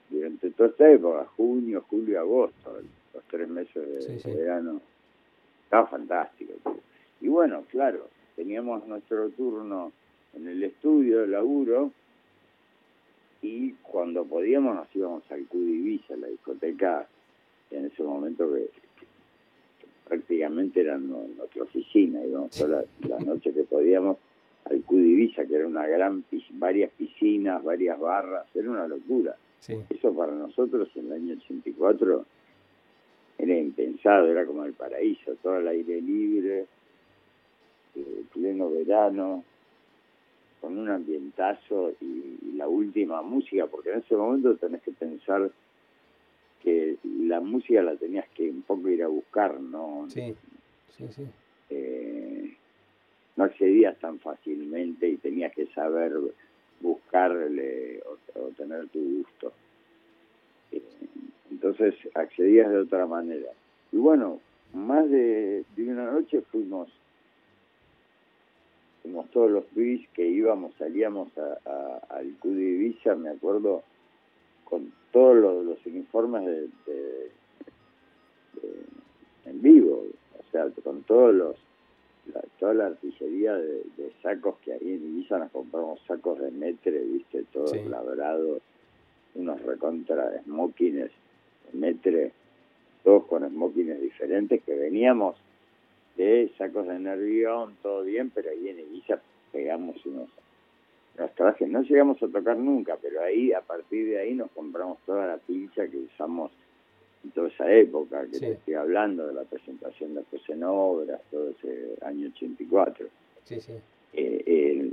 durante 0.10 0.52
toda 0.52 0.70
esta 0.70 0.92
época, 0.92 1.26
junio, 1.36 1.84
julio, 1.90 2.20
agosto, 2.20 2.78
los 3.14 3.24
tres 3.32 3.50
meses 3.50 3.74
de 3.76 4.02
Sí, 4.02 4.20
sí. 4.20 4.32
verano, 4.32 4.80
estaba 5.64 5.88
fantástico. 5.88 6.54
tío. 6.64 6.76
Y 7.22 7.28
bueno, 7.30 7.64
claro, 7.72 8.08
teníamos 8.36 8.86
nuestro 8.88 9.30
turno 9.30 9.92
en 10.36 10.48
el 10.48 10.64
estudio 10.64 11.20
de 11.22 11.28
laburo 11.28 11.92
y 13.42 13.72
cuando 13.82 14.26
podíamos 14.26 14.76
nos 14.76 14.96
íbamos 14.96 15.24
al 15.32 15.42
Ibiza, 15.52 16.16
la 16.16 16.28
discoteca, 16.28 17.08
en 17.72 17.86
ese 17.86 18.04
momento 18.04 18.52
que, 18.54 18.70
que 19.00 19.88
prácticamente 20.08 20.82
era 20.82 20.98
nu- 20.98 21.30
nuestra 21.38 21.64
oficina, 21.64 22.24
íbamos 22.26 22.52
todas 22.52 22.86
las, 23.08 23.26
noches 23.26 23.54
que 23.54 23.64
podíamos 23.64 24.18
al 24.66 24.84
Ibiza, 24.90 25.46
que 25.46 25.56
era 25.56 25.68
una 25.68 25.86
gran, 25.88 26.24
varias 26.52 26.92
piscinas, 26.92 27.62
varias 27.64 28.00
barras, 28.00 28.46
era 28.56 28.70
una 28.70 28.88
locura. 28.88 29.36
Sí. 29.60 29.76
Eso 29.90 30.14
para 30.14 30.34
nosotros 30.34 30.90
en 30.96 31.08
el 31.08 31.12
año 31.14 31.34
84 31.36 32.26
era 33.40 33.58
impensado, 33.58 34.28
era 34.32 34.46
como 34.46 34.64
el 34.66 34.74
paraíso, 34.74 35.36
todo 35.42 35.58
el 35.58 35.68
aire 35.68 36.02
libre, 36.02 36.66
pleno 38.34 38.70
verano, 38.70 39.44
con 40.62 40.78
un 40.78 40.90
ambientazo 40.90 41.94
y, 42.02 42.38
y 42.42 42.52
la 42.56 42.68
última 42.68 43.22
música, 43.22 43.68
porque 43.68 43.92
en 43.92 44.00
ese 44.00 44.16
momento 44.16 44.56
tenés 44.56 44.82
que 44.82 44.92
pensar 44.92 45.52
que 46.62 46.96
la 47.04 47.42
música 47.42 47.82
la 47.82 47.96
tenías 47.98 48.28
que 48.30 48.50
un 48.50 48.62
poco 48.62 48.88
ir 48.90 49.04
a 49.04 49.08
buscar, 49.08 49.60
¿no? 49.60 50.06
Sí, 50.10 50.34
sí, 50.98 51.08
sí. 51.10 51.24
eh, 51.70 52.56
no 53.36 53.44
accedías 53.44 53.98
tan 54.00 54.20
fácilmente 54.20 55.08
y 55.10 55.18
tenías 55.18 55.54
que 55.54 55.66
saber 55.68 56.14
buscarle 56.80 58.02
o, 58.06 58.40
o 58.40 58.48
tener 58.50 58.88
tu 58.90 59.00
gusto. 59.00 59.52
Eh, 60.72 60.82
entonces 61.52 61.96
accedías 62.14 62.70
de 62.70 62.78
otra 62.78 63.06
manera. 63.06 63.52
Y 63.92 63.98
bueno, 63.98 64.40
más 64.74 65.10
de, 65.10 65.66
de 65.76 65.84
una 65.92 66.12
noche 66.12 66.42
fuimos, 66.52 66.90
fuimos 69.04 69.30
todos 69.32 69.52
los 69.52 69.66
tweets 69.68 70.08
que 70.14 70.26
íbamos, 70.28 70.74
salíamos 70.80 71.28
a- 71.38 71.60
a- 71.66 71.98
al 72.18 72.36
de 72.42 72.50
Ibiza, 72.62 73.16
me 73.16 73.30
acuerdo, 73.30 73.84
con 74.64 74.92
todos 75.12 75.36
los, 75.36 75.66
los 75.66 75.86
uniformes 75.86 76.46
de, 76.46 76.62
de- 76.88 77.32
de- 78.62 79.50
en 79.50 79.62
vivo, 79.62 80.06
o 80.40 80.52
sea, 80.52 80.68
con 80.84 81.04
todos 81.04 81.34
los 81.36 81.56
la- 82.34 82.42
toda 82.58 82.74
la 82.74 82.86
artillería 82.86 83.54
de, 83.56 83.84
de 83.98 84.12
sacos 84.22 84.56
que 84.60 84.72
hay 84.72 84.80
en 84.82 85.04
Ibiza, 85.04 85.38
nos 85.40 85.52
compramos 85.52 86.00
sacos 86.08 86.40
de 86.40 86.52
metre, 86.52 87.04
viste, 87.04 87.44
todos 87.52 87.72
Sí. 87.72 87.84
labrados, 87.90 88.62
unos 89.36 89.62
recontra 89.64 90.42
smokines 90.44 91.12
de 91.74 91.78
metre, 91.80 92.32
todos 93.04 93.26
con 93.26 93.46
smokines 93.50 94.00
diferentes, 94.00 94.64
que 94.64 94.74
veníamos 94.74 95.36
de 96.18 96.52
sacos 96.58 96.88
de 96.88 97.00
nervión, 97.00 97.76
todo 97.82 98.04
bien, 98.04 98.32
pero 98.34 98.50
ahí 98.52 98.70
en 98.70 98.80
Ibiza 98.80 99.20
pegamos 99.52 100.04
unos, 100.06 100.30
unos 101.18 101.36
trajes, 101.36 101.68
no 101.70 101.82
llegamos 101.82 102.22
a 102.22 102.28
tocar 102.28 102.58
nunca, 102.58 102.98
pero 103.02 103.22
ahí, 103.22 103.52
a 103.52 103.62
partir 103.62 104.08
de 104.10 104.20
ahí 104.20 104.34
nos 104.34 104.52
compramos 104.52 104.98
toda 105.06 105.28
la 105.28 105.38
pincha 105.38 105.88
que 105.88 105.98
usamos 105.98 106.52
en 107.24 107.32
toda 107.32 107.48
esa 107.48 107.72
época, 107.74 108.22
que 108.28 108.34
Sí. 108.34 108.40
te 108.42 108.52
estoy 108.52 108.74
hablando 108.76 109.26
de 109.28 109.34
la 109.34 109.44
presentación 109.44 110.14
de 110.16 110.24
José 110.30 110.54
en 110.54 110.64
Obras, 110.66 111.22
todo 111.32 111.50
ese 111.52 111.96
año 112.06 112.28
84. 112.30 113.08
Sí, 113.46 113.60
sí. 113.60 113.72
Eh, 114.14 114.44
eh, 114.46 114.92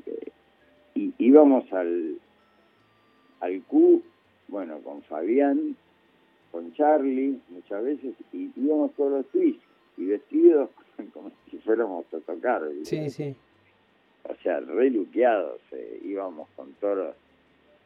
y 0.94 1.12
íbamos 1.18 1.70
al, 1.72 2.16
al 3.40 3.62
Q, 3.64 4.02
bueno, 4.48 4.78
con 4.80 5.02
Fabián, 5.02 5.76
con 6.52 6.72
Charlie, 6.74 7.38
muchas 7.48 7.84
veces, 7.84 8.14
y 8.32 8.50
íbamos 8.56 8.92
todos 8.94 9.12
los 9.12 9.26
twists, 9.28 9.62
y 10.00 10.06
vestidos 10.06 10.70
como 11.12 11.30
si 11.50 11.58
fuéramos 11.58 12.04
a 12.14 12.18
tocar. 12.20 12.62
Sí, 12.84 13.08
sí. 13.10 13.34
o 14.28 14.34
sea, 14.42 14.60
reluqueados, 14.60 15.60
eh, 15.72 16.00
íbamos 16.04 16.48
con 16.56 16.72
todos 16.74 16.96
los- 16.98 17.16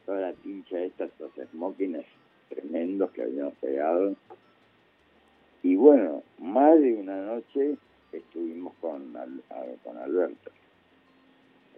toda 0.05 0.21
la 0.21 0.33
pincha 0.33 0.79
esta, 0.81 1.05
estos 1.05 1.31
smokings 1.51 2.05
tremendos 2.49 3.09
que 3.11 3.23
habíamos 3.23 3.55
pegado. 3.55 4.15
Y 5.63 5.75
bueno, 5.75 6.21
más 6.37 6.79
de 6.79 6.93
una 6.93 7.21
noche 7.25 7.75
estuvimos 8.11 8.73
con, 8.79 9.15
Al- 9.17 9.41
a- 9.49 9.65
con 9.83 9.97
Alberto, 9.97 10.51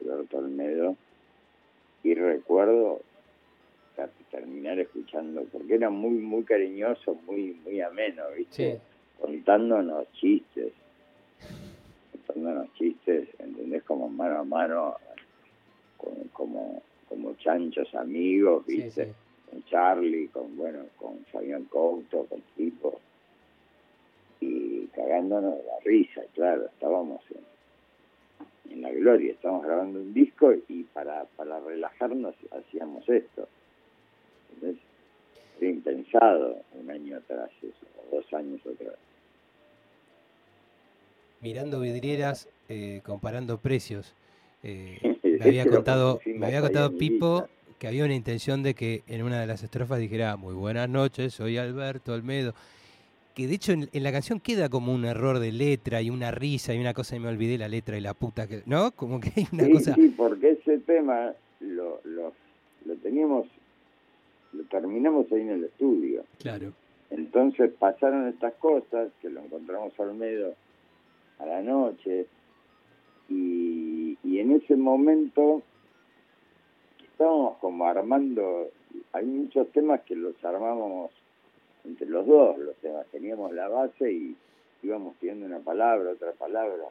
Alberto 0.02 0.38
Olmedo, 0.40 0.98
y 2.04 2.14
recuerdo 2.16 3.00
ter- 3.96 4.10
terminar 4.30 4.78
escuchando, 4.80 5.46
porque 5.52 5.76
era 5.76 5.90
muy, 5.90 6.12
muy 6.20 6.44
cariñoso, 6.44 7.16
muy, 7.26 7.54
muy 7.64 7.80
ameno, 7.82 8.24
¿viste? 8.38 8.74
Sí. 8.76 8.82
Contándonos 9.20 10.12
chistes, 10.14 10.74
contándonos 12.12 12.74
chistes, 12.74 13.28
¿entendés? 13.40 13.84
Como 13.84 14.10
mano 14.10 14.40
a 14.40 14.44
mano, 14.44 14.96
como, 15.98 16.24
como, 16.34 16.82
como 17.10 17.34
chanchos 17.36 17.94
amigos, 17.96 18.66
¿viste? 18.66 19.06
sí. 19.06 19.12
Con 19.50 19.64
Charlie, 19.64 20.28
con, 20.28 20.58
bueno, 20.58 20.80
con 20.98 21.20
Fabián 21.32 21.64
Couto, 21.66 22.26
con 22.26 22.42
Tipo, 22.58 23.00
y 24.42 24.88
cagándonos 24.88 25.58
de 25.58 25.64
la 25.64 25.80
risa, 25.86 26.22
claro, 26.34 26.66
estábamos 26.66 27.22
en, 27.32 28.74
en 28.74 28.82
la 28.82 28.92
gloria, 28.92 29.32
estábamos 29.32 29.66
grabando 29.66 30.00
un 30.00 30.14
disco 30.14 30.54
y 30.68 30.84
para, 30.84 31.24
para 31.38 31.60
relajarnos 31.60 32.36
hacíamos 32.52 33.08
esto. 33.08 33.48
Era 35.60 35.70
impensado 35.70 36.58
un 36.74 36.90
año 36.90 37.18
atrás 37.18 37.50
eso, 37.62 37.86
o 37.98 38.16
dos 38.16 38.34
años 38.34 38.60
atrás. 38.66 38.96
Mirando 41.42 41.80
vidrieras, 41.80 42.50
eh, 42.70 43.02
comparando 43.06 43.60
precios. 43.60 44.14
Eh, 44.64 45.18
me 45.24 45.46
había 45.46 45.66
contado, 45.68 46.20
me 46.26 46.48
había 46.48 46.62
contado 46.62 46.98
Pipo 46.98 47.48
que 47.78 47.88
había 47.88 48.06
una 48.06 48.16
intención 48.16 48.64
de 48.64 48.74
que 48.74 49.04
en 49.08 49.22
una 49.24 49.40
de 49.40 49.48
las 49.48 49.62
estrofas 49.64 50.00
dijera 50.00 50.36
muy 50.36 50.56
buenas 50.56 50.90
noches, 50.90 51.34
soy 51.34 51.58
Alberto 51.58 52.14
Olmedo. 52.14 52.54
Que 53.36 53.46
de 53.46 53.54
hecho 53.54 53.72
en, 53.72 53.88
en 53.94 54.04
la 54.04 54.12
canción 54.12 54.40
queda 54.40 54.68
como 54.68 54.92
un 54.92 55.06
error 55.06 55.38
de 55.38 55.52
letra 55.52 56.02
y 56.02 56.10
una 56.10 56.32
risa 56.32 56.74
y 56.74 56.80
una 56.80 56.96
cosa 56.96 57.16
y 57.16 57.20
me 57.20 57.28
olvidé 57.28 57.60
la 57.60 57.68
letra 57.68 57.96
y 57.98 58.02
la 58.02 58.16
puta 58.16 58.48
que. 58.48 58.64
¿No? 58.66 58.92
Como 58.92 59.20
que 59.20 59.32
hay 59.36 59.48
una 59.52 59.66
sí, 59.66 59.72
cosa. 59.74 59.94
sí, 59.94 60.14
porque 60.18 60.52
ese 60.52 60.80
tema 60.80 61.34
lo, 61.60 62.02
lo, 62.04 62.34
lo 62.86 62.96
teníamos, 62.96 63.46
lo 64.54 64.64
terminamos 64.64 65.32
ahí 65.32 65.42
en 65.42 65.50
el 65.52 65.64
estudio. 65.66 66.24
Claro. 66.40 66.74
Entonces 67.12 67.72
pasaron 67.78 68.28
estas 68.28 68.56
cosas, 68.56 69.10
que 69.22 69.30
lo 69.30 69.42
encontramos 69.42 69.94
a 70.00 70.02
Olmedo 70.02 70.56
a 71.40 71.46
la 71.46 71.62
noche. 71.62 72.28
Y, 73.30 74.18
y 74.24 74.40
en 74.40 74.52
ese 74.52 74.76
momento 74.76 75.62
estábamos 77.02 77.58
como 77.58 77.86
armando, 77.86 78.70
hay 79.12 79.26
muchos 79.26 79.70
temas 79.72 80.02
que 80.02 80.16
los 80.16 80.36
armamos 80.46 81.12
entre 81.84 82.08
los 82.08 82.28
dos, 82.28 82.58
los 82.58 82.76
temas, 82.78 83.08
teníamos 83.08 83.54
la 83.54 83.68
base 83.68 84.12
y 84.12 84.36
íbamos 84.84 85.16
pidiendo 85.18 85.46
una 85.46 85.60
palabra, 85.60 86.12
otra 86.12 86.32
palabra. 86.34 86.86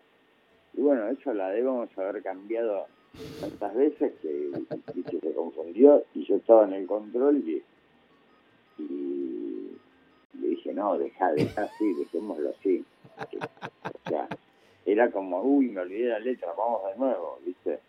Y 0.75 0.81
bueno, 0.81 1.09
eso 1.09 1.33
la 1.33 1.51
debemos 1.51 1.89
haber 1.97 2.23
cambiado 2.23 2.87
tantas 3.41 3.75
veces 3.75 4.13
que, 4.21 4.51
que 5.09 5.21
se 5.21 5.33
confundió 5.33 6.05
y 6.15 6.25
yo 6.25 6.37
estaba 6.37 6.65
en 6.65 6.75
el 6.75 6.87
control 6.87 7.39
y, 7.47 7.63
y 8.79 9.77
le 10.41 10.49
dije, 10.49 10.75
no, 10.75 10.99
deja, 10.99 11.33
deja 11.33 11.63
así, 11.63 11.95
dejémoslo 11.95 12.51
así. 12.51 12.85
O 14.07 14.09
sea, 14.09 14.29
era 14.85 15.11
como, 15.11 15.43
uy, 15.43 15.69
me 15.69 15.81
olvidé 15.81 16.09
la 16.09 16.19
letra, 16.21 16.49
vamos 16.57 16.83
de 16.91 16.99
nuevo, 16.99 17.39
¿viste? 17.45 17.81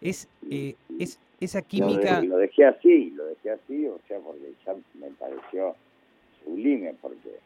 Es, 0.00 0.28
eh, 0.50 0.74
es 0.98 1.18
esa 1.40 1.62
química... 1.62 2.20
Lo, 2.22 2.38
dejé 2.38 2.64
así, 2.64 3.10
lo 3.10 3.26
dejé 3.26 3.50
así, 3.52 3.86
o 3.86 3.98
sea, 4.08 4.18
porque 4.18 4.52
ya 4.66 4.74
me 4.94 5.10
pareció 5.10 5.76
sublime, 6.44 6.94
porque 7.00 7.38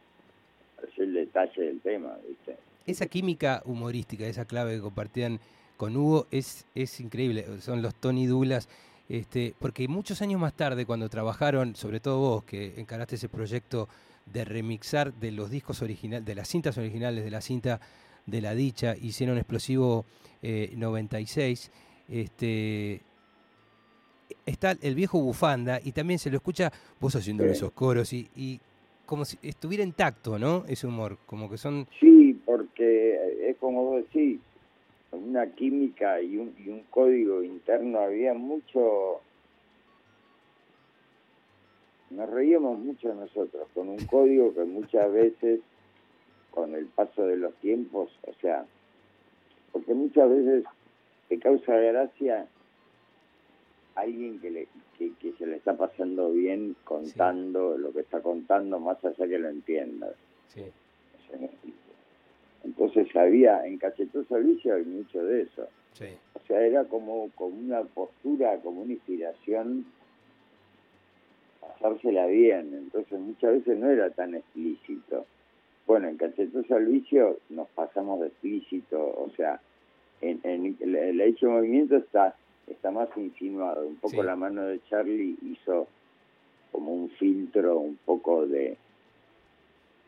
pareció 0.77 1.05
el 1.05 1.15
detalle 1.15 1.63
del 1.63 1.81
tema, 1.81 2.17
¿viste? 2.27 2.57
Esa 2.87 3.07
química 3.07 3.63
humorística, 3.65 4.27
esa 4.27 4.47
clave 4.47 4.77
que 4.77 4.81
compartían 4.81 5.39
con 5.77 5.97
Hugo 5.97 6.27
es, 6.31 6.67
es 6.75 6.99
increíble. 7.01 7.45
Son 7.61 7.83
los 7.83 7.95
Tony 7.95 8.27
Dulas. 8.27 8.69
Este, 9.09 9.55
porque 9.59 9.89
muchos 9.89 10.23
años 10.23 10.41
más 10.41 10.55
tarde, 10.55 10.87
cuando 10.87 11.09
trabajaron, 11.09 11.77
sobre 11.77 12.01
todo 12.01 12.19
vos, 12.19 12.45
que 12.45 12.81
encaraste 12.81 13.17
ese 13.17 13.29
proyecto 13.29 13.89
de 14.27 14.45
remixar 14.45 15.13
de 15.15 15.33
los 15.33 15.51
discos 15.51 15.83
originales, 15.83 16.25
de 16.25 16.35
las 16.35 16.49
cintas 16.49 16.79
originales, 16.79 17.25
de 17.25 17.31
la 17.31 17.41
cinta 17.41 17.81
de 18.27 18.41
la 18.41 18.55
dicha, 18.55 18.95
hicieron 19.01 19.37
Explosivo 19.37 20.05
96, 20.43 21.71
eh, 22.09 22.23
este, 22.23 23.01
está 24.47 24.77
el 24.81 24.95
viejo 24.95 25.21
bufanda 25.21 25.81
y 25.83 25.93
también 25.93 26.19
se 26.19 26.31
lo 26.31 26.37
escucha 26.37 26.71
vos 27.01 27.15
haciendo 27.17 27.45
esos 27.45 27.73
coros 27.73 28.13
y, 28.13 28.29
y, 28.37 28.61
como 29.07 29.25
si 29.25 29.37
estuviera 29.43 29.85
intacto, 29.85 30.39
¿no? 30.39 30.65
Ese 30.69 30.87
humor, 30.87 31.19
como 31.27 31.51
que 31.51 31.59
son... 31.59 31.87
Sí, 32.01 32.41
porque 32.45 33.49
es 33.49 33.57
como 33.59 33.85
vos 33.85 34.05
decís, 34.05 34.41
una 35.11 35.47
química 35.55 36.21
y 36.23 36.39
un, 36.39 36.55
y 36.65 36.69
un 36.69 36.83
código 36.91 37.43
interno, 37.43 38.01
había 38.01 38.35
mucho... 38.35 39.21
Nos 42.15 42.29
reíamos 42.29 42.79
mucho 42.79 43.15
nosotros, 43.15 43.67
con 43.75 43.89
un 43.89 44.05
código 44.07 44.53
que 44.55 44.65
muchas 44.65 45.11
veces, 45.13 45.61
con 46.51 46.75
el 46.75 46.87
paso 46.87 47.27
de 47.27 47.37
los 47.37 47.55
tiempos, 47.57 48.11
o 48.27 48.35
sea, 48.41 48.67
porque 49.73 49.95
muchas 49.95 50.29
veces 50.29 50.65
te 51.29 51.39
causa 51.39 51.75
gracia 51.77 52.47
alguien 53.95 54.41
que, 54.41 54.51
le, 54.51 54.69
que, 54.99 55.33
se 55.39 55.47
le 55.47 55.57
está 55.57 55.77
pasando 55.77 56.31
bien 56.31 56.77
contando 56.85 57.77
lo 57.77 57.93
que 57.93 58.01
está 58.01 58.21
contando, 58.21 58.79
más 58.79 59.03
allá 59.05 59.27
que 59.27 59.39
lo 59.39 59.49
entienda. 59.49 60.13
Sí. 60.49 60.65
Entonces 62.65 63.15
había, 63.17 63.67
en 63.67 63.79
Cachetó 63.79 64.25
Servicio 64.25 64.75
hay 64.75 64.85
mucho 64.85 65.25
de 65.25 65.43
eso. 65.43 65.67
Sí. 65.95 66.07
O 66.35 66.41
sea, 66.47 66.61
era 66.61 66.85
como, 66.85 67.31
como 67.35 67.57
una 67.57 67.83
postura, 67.83 68.59
como 68.59 68.83
una 68.83 68.93
inspiración, 68.93 69.87
pasársela 71.73 72.27
bien. 72.27 72.75
Entonces 72.75 73.19
muchas 73.19 73.53
veces 73.53 73.79
no 73.79 73.91
era 73.91 74.11
tan 74.11 74.35
explícito. 74.35 75.27
Bueno, 75.87 76.09
en 76.09 76.17
Cachetó 76.17 76.63
Servicio 76.65 77.39
nos 77.51 77.69
pasamos 77.71 78.21
de 78.21 78.29
explícito, 78.29 78.99
o 78.99 79.31
sea, 79.37 79.61
en, 80.21 80.41
en 80.45 80.77
el, 80.81 81.21
hecho 81.21 81.51
movimiento 81.51 81.97
está 81.97 82.37
está 82.69 82.91
más 82.91 83.09
insinuado. 83.17 83.87
Un 83.87 83.97
poco 83.97 84.23
la 84.23 84.37
mano 84.37 84.63
de 84.63 84.81
Charlie 84.89 85.37
hizo 85.43 85.89
como 86.71 86.95
un 86.95 87.11
filtro, 87.11 87.79
un 87.79 87.99
poco 88.05 88.47
de 88.47 88.79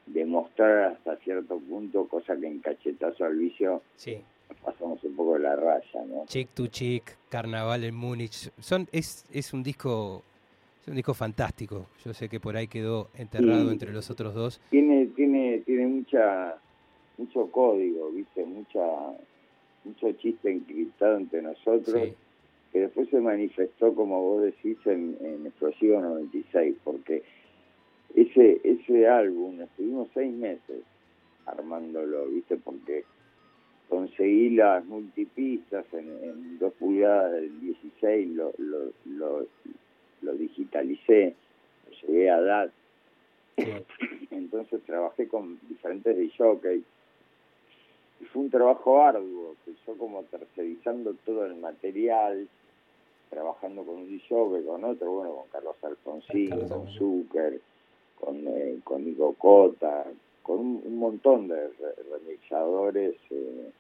demostrar 0.07 0.92
hasta 0.92 1.16
cierto 1.16 1.59
punto, 1.59 2.07
cosa 2.07 2.37
que 2.37 2.46
en 2.46 2.61
cachetazo 2.61 3.24
al 3.24 3.37
vicio 3.37 3.83
sí. 3.96 4.20
pasamos 4.62 5.03
un 5.03 5.16
poco 5.16 5.35
de 5.35 5.40
la 5.40 5.57
raya, 5.57 6.05
¿no? 6.07 6.24
Chick 6.27 6.50
to 6.55 6.66
Chick, 6.68 7.16
Carnaval 7.29 7.85
en 7.85 7.94
Múnich, 7.94 8.50
son 8.61 8.87
es, 8.92 9.24
es 9.33 9.53
un 9.53 9.62
disco 9.62 10.22
es 10.85 10.88
un 10.88 10.97
disco 10.97 11.14
fantástico. 11.14 11.87
Yo 12.05 12.12
sé 12.12 12.29
que 12.29 12.40
por 12.40 12.57
ahí 12.57 12.68
quedó 12.68 13.09
enterrado 13.14 13.70
entre 13.70 13.90
los 13.90 14.11
otros 14.11 14.35
dos. 14.35 14.61
Tiene 14.68 15.07
tiene 15.07 15.62
tiene 15.64 15.87
mucha 15.87 16.57
mucho 17.16 17.51
código, 17.51 18.11
¿viste? 18.11 18.44
Mucha 18.44 18.85
mucho 19.85 20.12
chiste 20.12 20.51
encriptado 20.51 21.16
entre 21.16 21.40
nosotros. 21.40 22.11
que 22.70 22.81
después 22.81 23.09
se 23.09 23.20
manifestó, 23.20 23.94
como 23.94 24.20
vos 24.20 24.42
decís, 24.42 24.77
en, 24.85 25.16
en 25.20 25.47
Explosivo 25.47 26.01
96, 26.01 26.75
porque 26.85 27.23
ese 28.14 28.61
ese 28.62 29.09
álbum 29.09 29.62
estuvimos 29.62 30.09
seis 30.12 30.35
meses 30.35 30.83
armándolo 31.47 32.27
viste 32.27 32.59
porque 32.59 33.05
conseguí 33.88 34.51
las 34.51 34.85
multipistas 34.85 35.87
en, 35.94 36.59
dos 36.59 36.75
pulgadas 36.75 37.33
del 37.33 37.59
16 37.61 38.29
lo 38.35 38.53
lo, 38.59 38.92
lo, 39.07 39.47
lo 40.24 40.32
digitalicé 40.34 41.34
lo 41.87 42.08
llegué 42.08 42.30
a 42.30 42.40
DAT 42.40 42.70
entonces 44.30 44.82
trabajé 44.84 45.28
con 45.28 45.58
diferentes 45.68 46.16
de 46.16 46.82
y 48.20 48.24
fue 48.26 48.42
un 48.42 48.50
trabajo 48.50 49.02
arduo 49.02 49.54
que 49.64 49.72
yo 49.87 49.96
como 49.96 50.22
tercerizando 50.24 51.14
todo 51.24 51.46
el 51.46 51.56
material 51.56 52.48
trabajando 53.34 53.82
con 53.82 53.96
un 53.96 54.08
DJ, 54.08 54.64
con 54.64 54.84
otro, 54.84 55.10
bueno, 55.10 55.34
con 55.34 55.48
Carlos 55.48 55.76
Alfonsín, 55.82 56.68
con 56.68 56.88
Zucker, 56.92 57.60
con, 58.20 58.46
eh, 58.46 58.78
con 58.84 59.04
Nico 59.04 59.34
Cota, 59.34 60.04
con 60.42 60.60
un, 60.60 60.98
montón 60.98 61.48
de 61.48 61.70
remixadores, 62.10 63.16
eh, 63.30 63.72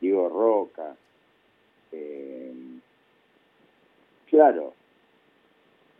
Diego 0.00 0.28
Roca. 0.28 0.94
Eh, 1.92 2.52
claro, 4.28 4.74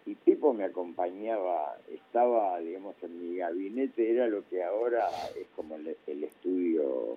y 0.07 0.15
Pipo 0.15 0.53
me 0.53 0.65
acompañaba, 0.65 1.77
estaba, 1.93 2.59
digamos, 2.61 2.95
en 3.03 3.19
mi 3.21 3.39
gabinete, 3.39 4.11
era 4.11 4.29
lo 4.29 4.47
que 4.49 4.63
ahora 4.63 5.09
es 5.39 5.47
como 5.57 5.77
el, 5.77 5.87
estudio 6.25 7.17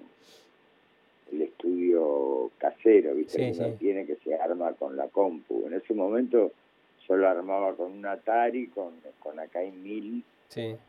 el 1.32 1.42
estudio 1.42 2.50
casero, 2.58 3.14
¿viste? 3.14 3.52
que 3.52 3.76
tiene 3.78 4.06
que 4.06 4.16
se 4.16 4.36
arma 4.36 4.72
con 4.74 4.96
la 4.96 5.10
compu. 5.10 5.68
En 5.68 5.74
ese 5.74 5.94
momento 5.94 6.52
yo 7.08 7.18
lo 7.18 7.28
armaba 7.28 7.76
con 7.76 7.92
un 7.92 8.06
Atari, 8.06 8.68
con, 8.68 8.94
con 9.20 9.38
Akai 9.40 9.72
1000 9.72 10.24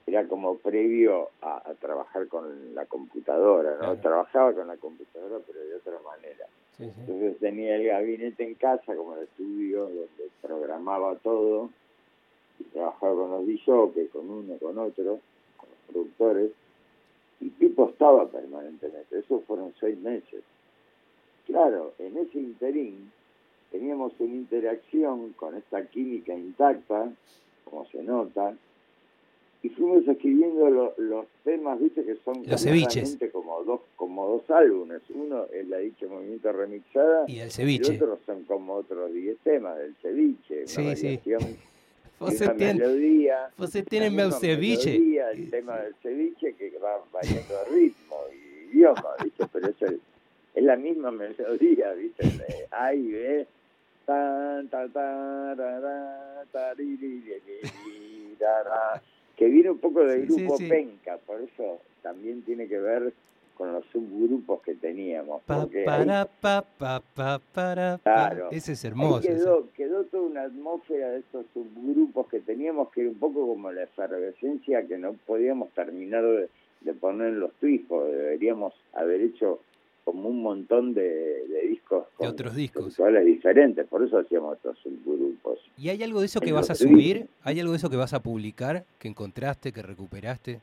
era 0.06 0.26
como 0.26 0.56
previo 0.58 1.30
a, 1.42 1.74
trabajar 1.80 2.28
con 2.28 2.74
la 2.74 2.86
computadora, 2.86 3.76
¿no? 3.82 3.96
Trabajaba 3.96 4.52
con 4.52 4.68
la 4.68 4.76
computadora, 4.76 5.38
pero 5.46 5.60
de 5.60 5.74
otra 5.74 5.98
manera. 6.04 6.46
Entonces 6.78 7.38
tenía 7.40 7.74
el 7.74 7.88
gabinete 7.88 8.44
en 8.44 8.54
casa, 8.54 8.94
como 8.94 9.16
el 9.16 9.24
estudio, 9.24 9.84
donde 9.84 10.30
programaba 10.40 11.16
todo, 11.16 11.70
trabajaba 12.64 13.14
con 13.14 13.30
los 13.30 13.46
DJs, 13.46 14.10
con 14.10 14.30
uno, 14.30 14.56
con 14.58 14.78
otro, 14.78 15.20
con 15.56 15.68
los 15.68 15.78
productores, 15.88 16.50
y 17.40 17.50
Pipo 17.50 17.88
estaba 17.90 18.28
permanentemente, 18.28 19.18
eso 19.18 19.42
fueron 19.46 19.72
seis 19.78 19.98
meses. 19.98 20.42
Claro, 21.46 21.94
en 21.98 22.16
ese 22.18 22.38
interín 22.38 23.10
teníamos 23.70 24.12
una 24.18 24.34
interacción 24.34 25.32
con 25.34 25.54
esta 25.56 25.84
química 25.86 26.34
intacta, 26.34 27.12
como 27.64 27.86
se 27.86 28.02
nota, 28.02 28.56
y 29.62 29.70
fuimos 29.70 30.06
escribiendo 30.06 30.94
los 30.98 31.26
temas, 31.42 31.80
viste, 31.80 32.04
que 32.04 32.14
son 32.24 32.44
los 32.46 33.32
como 33.32 33.64
dos 33.64 33.80
como 33.96 34.28
dos 34.28 34.50
álbumes. 34.50 35.02
Uno 35.12 35.46
es 35.52 35.66
la 35.68 35.78
dicha 35.78 36.06
movimiento 36.06 36.52
remixada 36.52 37.24
y 37.26 37.40
el 37.40 37.50
ceviche. 37.50 37.94
Y 37.94 37.96
otros 37.96 38.20
son 38.24 38.44
como 38.44 38.74
otros 38.74 39.12
diez 39.12 39.36
temas 39.38 39.76
del 39.78 39.96
ceviche. 39.96 40.66
Sí, 40.68 40.94
sí. 40.94 41.20
Vos 42.18 42.40
melodía. 42.40 43.50
Vos 43.56 43.70
tenés 43.70 44.12
meu 44.12 44.32
ceviche. 44.32 44.96
el 44.96 45.50
tema 45.50 45.78
del 45.78 45.94
ceviche 46.02 46.54
que 46.54 46.78
va 46.78 47.02
variando 47.12 47.54
ritmo 47.70 48.16
y 48.32 48.76
idioma, 48.76 49.14
viste, 49.22 49.46
pero 49.52 49.68
es, 49.68 49.82
el, 49.82 50.00
es 50.54 50.64
la 50.64 50.76
misma 50.76 51.10
melodía, 51.10 51.92
viste, 51.92 52.66
A 52.70 52.94
y 52.94 53.12
B. 53.12 53.46
Tan, 54.04 54.68
tan, 54.68 54.90
tan, 54.90 55.56
que 59.36 59.46
viene 59.46 59.70
un 59.70 59.78
poco 59.78 60.04
del 60.04 60.26
grupo 60.26 60.58
Penca, 60.58 61.16
por 61.18 61.40
eso 61.40 61.80
también 62.02 62.42
tiene 62.42 62.66
que 62.66 62.78
ver 62.78 63.12
con 63.58 63.72
los 63.72 63.84
subgrupos 63.92 64.62
que 64.62 64.74
teníamos. 64.74 65.42
Porque 65.44 65.82
para, 65.84 66.24
pa, 66.24 66.64
pa, 66.78 67.02
pa, 67.14 67.40
para, 67.52 67.98
claro, 67.98 68.48
ese 68.52 68.72
es 68.72 68.84
hermoso. 68.84 69.20
Quedó, 69.20 69.68
quedó 69.76 70.04
toda 70.04 70.22
una 70.22 70.42
atmósfera 70.44 71.10
de 71.10 71.18
estos 71.18 71.44
subgrupos 71.52 72.28
que 72.28 72.38
teníamos 72.40 72.90
que 72.90 73.00
era 73.02 73.10
un 73.10 73.18
poco 73.18 73.46
como 73.46 73.72
la 73.72 73.82
efervescencia 73.82 74.86
que 74.86 74.96
no 74.96 75.14
podíamos 75.26 75.70
terminar 75.70 76.24
de, 76.24 76.48
de 76.82 76.94
poner 76.94 77.32
los 77.32 77.52
twists, 77.54 77.88
deberíamos 77.90 78.72
haber 78.94 79.20
hecho 79.22 79.60
como 80.04 80.30
un 80.30 80.40
montón 80.40 80.94
de, 80.94 81.42
discos. 81.68 82.06
De 82.18 82.28
otros 82.28 82.54
discos. 82.54 82.96
diferentes, 83.26 83.86
por 83.88 84.02
eso 84.02 84.18
hacíamos 84.18 84.56
estos 84.56 84.78
subgrupos. 84.78 85.58
¿Y 85.76 85.90
hay 85.90 86.02
algo 86.02 86.20
de 86.20 86.26
eso 86.26 86.40
que 86.40 86.52
vas 86.52 86.70
a 86.70 86.74
subir? 86.74 87.26
¿Hay 87.42 87.60
algo 87.60 87.72
de 87.72 87.78
eso 87.78 87.90
que 87.90 87.96
vas 87.96 88.14
a 88.14 88.22
publicar, 88.22 88.84
que 88.98 89.08
encontraste, 89.08 89.72
que 89.72 89.82
recuperaste? 89.82 90.60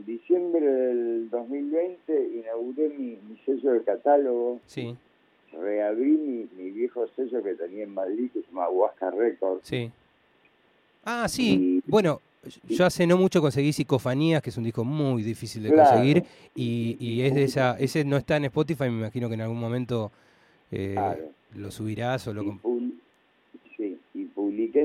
En 0.00 0.06
diciembre 0.06 0.64
del 0.64 1.28
2020 1.30 2.30
inauguré 2.40 2.88
mi, 2.88 3.18
sello 3.44 3.72
de 3.72 3.82
catálogo. 3.82 4.58
Sí. 4.66 4.96
Reabrí 5.52 6.48
mi, 6.56 6.70
viejo 6.70 7.06
sello 7.14 7.42
que 7.42 7.54
tenía 7.54 7.84
en 7.84 7.92
Madrid, 7.92 8.30
que 8.32 8.40
se 8.40 8.46
llama 8.46 8.70
Huasca 8.70 9.10
Records. 9.10 9.60
Sí. 9.68 9.90
Ah, 11.04 11.28
sí. 11.28 11.82
bueno, 11.86 12.22
yo 12.66 12.86
hace 12.86 13.06
no 13.06 13.18
mucho 13.18 13.42
conseguí 13.42 13.74
Psicofanías, 13.74 14.42
que 14.42 14.48
es 14.48 14.56
un 14.56 14.64
disco 14.64 14.84
muy 14.84 15.22
difícil 15.22 15.64
de 15.64 15.74
conseguir, 15.74 16.24
y, 16.54 16.96
y, 16.98 17.22
es 17.22 17.34
de 17.34 17.44
esa, 17.44 17.78
ese 17.78 18.02
no 18.04 18.16
está 18.16 18.38
en 18.38 18.46
Spotify, 18.46 18.84
me 18.84 19.00
imagino 19.00 19.28
que 19.28 19.34
en 19.34 19.42
algún 19.42 19.60
momento 19.60 20.10
eh, 20.72 20.96
lo 21.56 21.70
subirás 21.70 22.26
o 22.26 22.32
lo... 22.32 22.58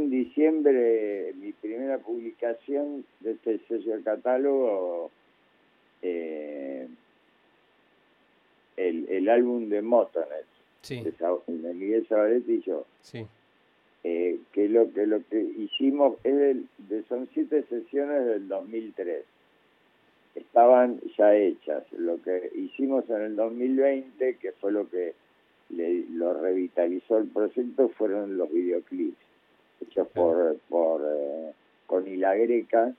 en 0.06 0.12
diciembre 0.12 1.34
mi 1.36 1.52
primera 1.52 1.98
publicación 1.98 3.06
de 3.22 3.32
este 3.32 3.60
sello 3.68 3.98
de 3.98 4.04
catálogo, 4.04 5.12
eh, 6.02 6.88
el, 8.78 9.10
el 9.10 9.30
álbum 9.30 9.70
de 9.70 9.82
Motonet, 9.82 10.46
sí. 10.82 11.02
de, 11.02 11.74
Miguel 11.74 12.06
Zabaleta 12.08 12.52
y 12.52 12.62
yo. 12.62 12.86
Sí. 13.02 13.26
Eh, 14.04 14.38
que 14.54 14.70
lo 14.70 14.94
que 14.94 15.08
lo 15.08 15.26
que 15.28 15.42
hicimos 15.42 16.18
es 16.24 16.58
de, 16.78 17.04
son 17.10 17.28
siete 17.34 17.64
sesiones 17.64 18.24
del 18.28 18.48
2003 18.48 19.26
estaban 20.36 21.02
ya 21.18 21.36
hechas 21.36 21.92
lo 21.94 22.22
que 22.22 22.52
hicimos 22.54 23.10
en 23.10 23.22
el 23.22 23.36
2020 23.36 24.36
que 24.36 24.52
fue 24.52 24.72
lo 24.72 24.88
que 24.92 25.16
lo 25.72 26.40
revitalizó 26.40 27.18
el 27.18 27.30
proyecto 27.30 27.90
fueron 27.98 28.38
los 28.38 28.52
videoclips 28.52 29.18
hechos 29.88 30.08
por 30.10 30.58
por 30.70 31.02
eh, 31.04 31.52
con 31.88 32.08
Hila 32.08 32.36
Greca. 32.36 32.94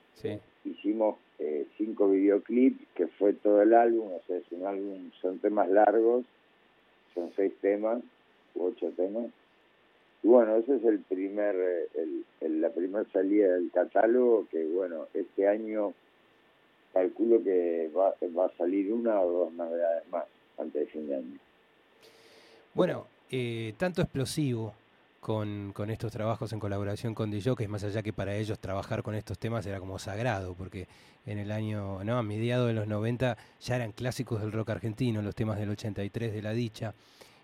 Hicimos 0.64 1.16
eh, 1.38 1.66
cinco 1.76 2.08
videoclips 2.10 2.84
que 2.94 3.06
fue 3.06 3.32
todo 3.34 3.62
el 3.62 3.74
álbum 3.74 4.12
o 4.12 4.20
sea 4.26 4.38
es 4.38 4.50
un 4.50 4.66
álbum 4.66 5.10
son 5.20 5.38
temas 5.38 5.68
largos 5.68 6.24
son 7.14 7.30
seis 7.36 7.52
temas 7.60 8.02
u 8.54 8.66
ocho 8.66 8.90
temas. 8.96 9.26
Bueno, 10.22 10.56
ese 10.56 10.76
es 10.76 10.84
el 10.84 11.00
primer, 11.00 11.54
eh, 11.54 12.22
el, 12.40 12.60
la 12.60 12.70
primera 12.70 13.04
salida 13.12 13.54
del 13.54 13.70
catálogo, 13.70 14.46
que 14.50 14.64
bueno, 14.64 15.06
este 15.14 15.46
año 15.46 15.92
calculo 16.92 17.42
que 17.42 17.90
va, 17.96 18.14
va 18.36 18.46
a 18.46 18.56
salir 18.56 18.92
una 18.92 19.20
o 19.20 19.30
dos 19.30 19.52
novedades 19.52 20.08
más 20.10 20.24
antes 20.58 20.80
de 20.80 20.86
fin 20.86 21.06
de 21.06 21.16
año. 21.16 21.38
Bueno, 22.74 23.06
eh, 23.30 23.74
tanto 23.78 24.02
explosivo 24.02 24.74
con, 25.26 25.72
con, 25.72 25.90
estos 25.90 26.12
trabajos 26.12 26.52
en 26.52 26.60
colaboración 26.60 27.12
con 27.12 27.32
DJ, 27.32 27.56
que 27.56 27.66
más 27.66 27.82
allá 27.82 28.00
que 28.00 28.12
para 28.12 28.36
ellos 28.36 28.60
trabajar 28.60 29.02
con 29.02 29.16
estos 29.16 29.36
temas 29.40 29.66
era 29.66 29.80
como 29.80 29.98
sagrado, 29.98 30.54
porque 30.54 30.86
en 31.26 31.38
el 31.38 31.50
año, 31.50 32.04
no, 32.04 32.16
a 32.16 32.22
mediados 32.22 32.68
de 32.68 32.74
los 32.74 32.86
90 32.86 33.36
ya 33.60 33.74
eran 33.74 33.90
clásicos 33.90 34.40
del 34.40 34.52
rock 34.52 34.70
argentino, 34.70 35.22
los 35.22 35.34
temas 35.34 35.58
del 35.58 35.70
83 35.70 36.32
de 36.32 36.42
La 36.42 36.52
Dicha. 36.52 36.94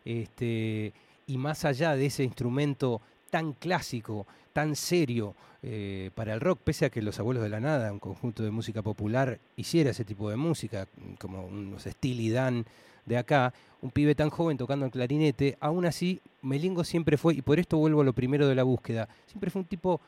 Este, 0.04 0.92
y 1.26 1.38
más 1.38 1.64
allá 1.64 1.96
de 1.96 2.06
ese 2.06 2.22
instrumento 2.22 3.02
tan 3.32 3.54
clásico, 3.54 4.26
tan 4.52 4.76
serio 4.76 5.34
eh, 5.62 6.10
para 6.14 6.34
el 6.34 6.40
rock, 6.40 6.60
pese 6.62 6.84
a 6.84 6.90
que 6.90 7.00
Los 7.00 7.18
Abuelos 7.18 7.42
de 7.42 7.48
la 7.48 7.60
Nada, 7.60 7.90
un 7.90 7.98
conjunto 7.98 8.42
de 8.42 8.50
música 8.50 8.82
popular, 8.82 9.38
hiciera 9.56 9.88
ese 9.88 10.04
tipo 10.04 10.28
de 10.28 10.36
música, 10.36 10.86
como 11.18 11.46
unos 11.46 11.84
Steely 11.84 12.28
Dan 12.28 12.66
de 13.06 13.16
acá, 13.16 13.54
un 13.80 13.90
pibe 13.90 14.14
tan 14.14 14.28
joven 14.28 14.58
tocando 14.58 14.84
el 14.84 14.92
clarinete, 14.92 15.56
aún 15.60 15.86
así 15.86 16.20
Melingo 16.42 16.84
siempre 16.84 17.16
fue, 17.16 17.32
y 17.32 17.40
por 17.40 17.58
esto 17.58 17.78
vuelvo 17.78 18.02
a 18.02 18.04
lo 18.04 18.12
primero 18.12 18.46
de 18.46 18.54
la 18.54 18.64
búsqueda, 18.64 19.08
siempre 19.26 19.50
fue 19.50 19.62
un 19.62 19.66
tipo 19.66 19.98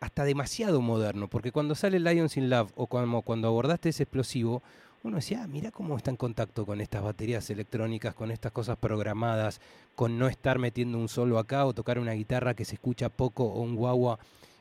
hasta 0.00 0.24
demasiado 0.24 0.80
moderno, 0.80 1.28
porque 1.28 1.52
cuando 1.52 1.74
sale 1.74 2.00
Lions 2.00 2.38
in 2.38 2.48
Love 2.48 2.72
o 2.74 2.86
cuando, 2.86 3.20
cuando 3.20 3.48
abordaste 3.48 3.90
ese 3.90 4.04
explosivo, 4.04 4.62
uno 5.04 5.16
decía, 5.16 5.42
ah, 5.42 5.46
mira 5.46 5.70
cómo 5.70 5.98
está 5.98 6.10
en 6.10 6.16
contacto 6.16 6.64
con 6.64 6.80
estas 6.80 7.02
baterías 7.02 7.48
electrónicas, 7.50 8.14
con 8.14 8.30
estas 8.30 8.52
cosas 8.52 8.78
programadas, 8.78 9.60
con 9.94 10.18
no 10.18 10.28
estar 10.28 10.58
metiendo 10.58 10.96
un 10.96 11.08
solo 11.08 11.38
acá 11.38 11.66
o 11.66 11.74
tocar 11.74 11.98
una 11.98 12.12
guitarra 12.12 12.54
que 12.54 12.64
se 12.64 12.76
escucha 12.76 13.10
poco 13.10 13.44
o 13.44 13.60
un 13.60 13.76
guagua. 13.76 14.18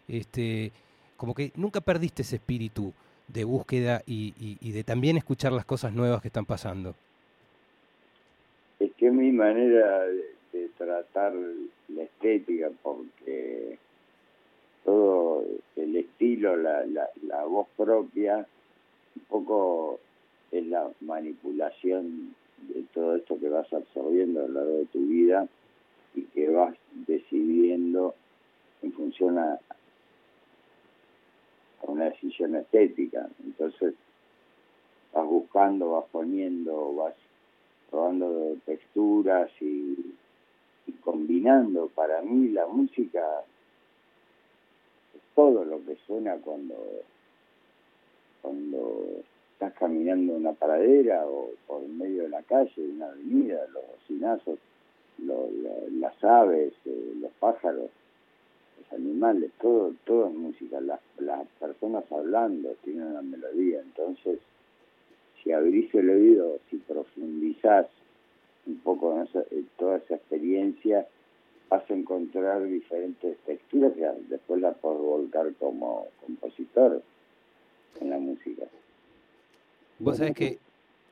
Este, 0.10 0.73
como 1.15 1.34
que 1.34 1.53
nunca 1.56 1.79
perdiste 1.79 2.23
ese 2.23 2.36
espíritu 2.36 2.91
de 3.29 3.45
búsqueda 3.45 4.01
y, 4.06 4.34
de 4.69 4.84
también 4.84 5.15
escuchar 5.15 5.53
las 5.53 5.63
cosas 5.63 5.93
nuevas 5.93 6.21
que 6.21 6.27
están 6.27 6.45
pasando. 6.45 6.93
Es 8.82 8.91
que 8.95 9.12
mi 9.12 9.32
manera 9.32 10.01
de, 10.01 10.67
tratar 10.77 11.34
la 11.88 12.03
estética, 12.03 12.69
porque 12.82 13.77
todo 14.84 15.45
el 15.77 15.95
estilo, 15.95 16.58
la, 16.58 16.84
la 17.21 17.43
voz 17.45 17.67
propia, 17.77 18.45
un 19.15 19.21
poco 19.29 19.99
es 20.53 20.67
la 20.67 20.87
manipulación 21.01 22.35
de 22.57 22.83
todo 22.93 23.15
esto 23.15 23.39
que 23.39 23.49
vas 23.49 23.71
absorbiendo 23.73 24.39
a 24.39 24.47
lo 24.47 24.53
largo 24.53 24.77
de 24.77 24.85
tu 24.85 24.99
vida 24.99 25.47
y 26.13 26.21
que 26.25 26.47
vas 26.49 26.75
decidiendo 27.07 28.13
en 28.83 28.93
función 28.93 29.39
a, 29.39 29.59
una 31.81 32.05
decisión 32.05 32.55
estética. 32.55 33.27
Entonces 33.43 33.95
vas 35.11 35.25
buscando, 35.25 35.91
vas 35.91 36.05
poniendo, 36.11 36.93
vas 36.93 37.15
probando 37.89 38.55
texturas 38.65 39.49
y, 39.59 40.15
y 40.87 40.91
combinando. 41.01 41.87
Para 41.87 42.21
mí 42.21 42.49
la 42.49 42.67
música 42.67 43.43
es 45.15 45.21
todo 45.35 45.65
lo 45.65 45.83
que 45.83 45.97
suena 46.05 46.35
cuando 46.37 46.75
cuando 48.43 49.23
estás 49.63 49.80
caminando 49.80 50.34
en 50.34 50.41
una 50.41 50.54
paradera 50.54 51.26
o 51.26 51.52
por 51.67 51.88
medio 51.88 52.23
de 52.23 52.30
la 52.30 52.41
calle, 52.43 52.73
de 52.76 52.89
una 52.89 53.08
avenida, 53.08 53.65
los 53.71 53.84
bocinazos, 53.88 54.60
las 55.19 56.23
aves, 56.23 56.73
eh, 56.86 57.13
los 57.21 57.32
pájaros, 57.39 57.89
los 58.78 58.93
animales, 58.99 59.52
todo, 59.62 59.93
todo 60.04 60.28
es 60.28 60.36
música, 60.36 60.82
las, 60.82 60.99
personas 61.60 62.04
hablando 62.12 62.76
tienen 62.84 63.08
una 63.08 63.21
melodía, 63.21 63.80
entonces 63.80 64.39
si 65.41 65.54
abrís 65.54 65.93
el 65.95 66.10
oído, 66.10 66.60
si 66.69 66.78
profundizás 66.78 67.88
un 68.65 68.80
poco 68.80 69.17
en, 69.17 69.69
toda 69.78 69.97
esa 69.97 70.15
experiencia, 70.15 71.08
vas 71.69 71.89
a 71.89 71.93
encontrar 71.93 72.65
diferentes 72.65 73.38
texturas 73.45 73.93
que 73.93 74.10
después 74.28 74.60
las 74.60 74.76
podés 74.78 75.02
volcar 75.02 75.54
como 75.54 76.08
compositor 76.21 77.02
en 78.02 78.10
la 78.10 78.17
música. 78.19 78.65
Vos 79.99 80.17
sabés 80.17 80.34
que 80.34 80.60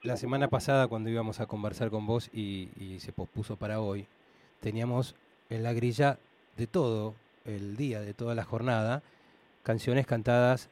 la 0.01 0.17
semana 0.17 0.47
pasada 0.47 0.87
cuando 0.87 1.09
íbamos 1.09 1.39
a 1.39 1.45
conversar 1.45 1.89
con 1.91 2.07
vos 2.07 2.29
y, 2.33 2.69
se 2.99 3.11
pospuso 3.11 3.55
para 3.55 3.79
hoy, 3.79 4.07
teníamos 4.59 5.15
en 5.49 5.63
la 5.63 5.73
grilla 5.73 6.17
de 6.57 6.67
todo 6.67 7.13
el 7.45 7.77
día, 7.77 8.01
de 8.01 8.13
toda 8.13 8.33
la 8.35 8.43
jornada, 8.43 9.03
canciones 9.63 10.07
cantadas 10.07 10.69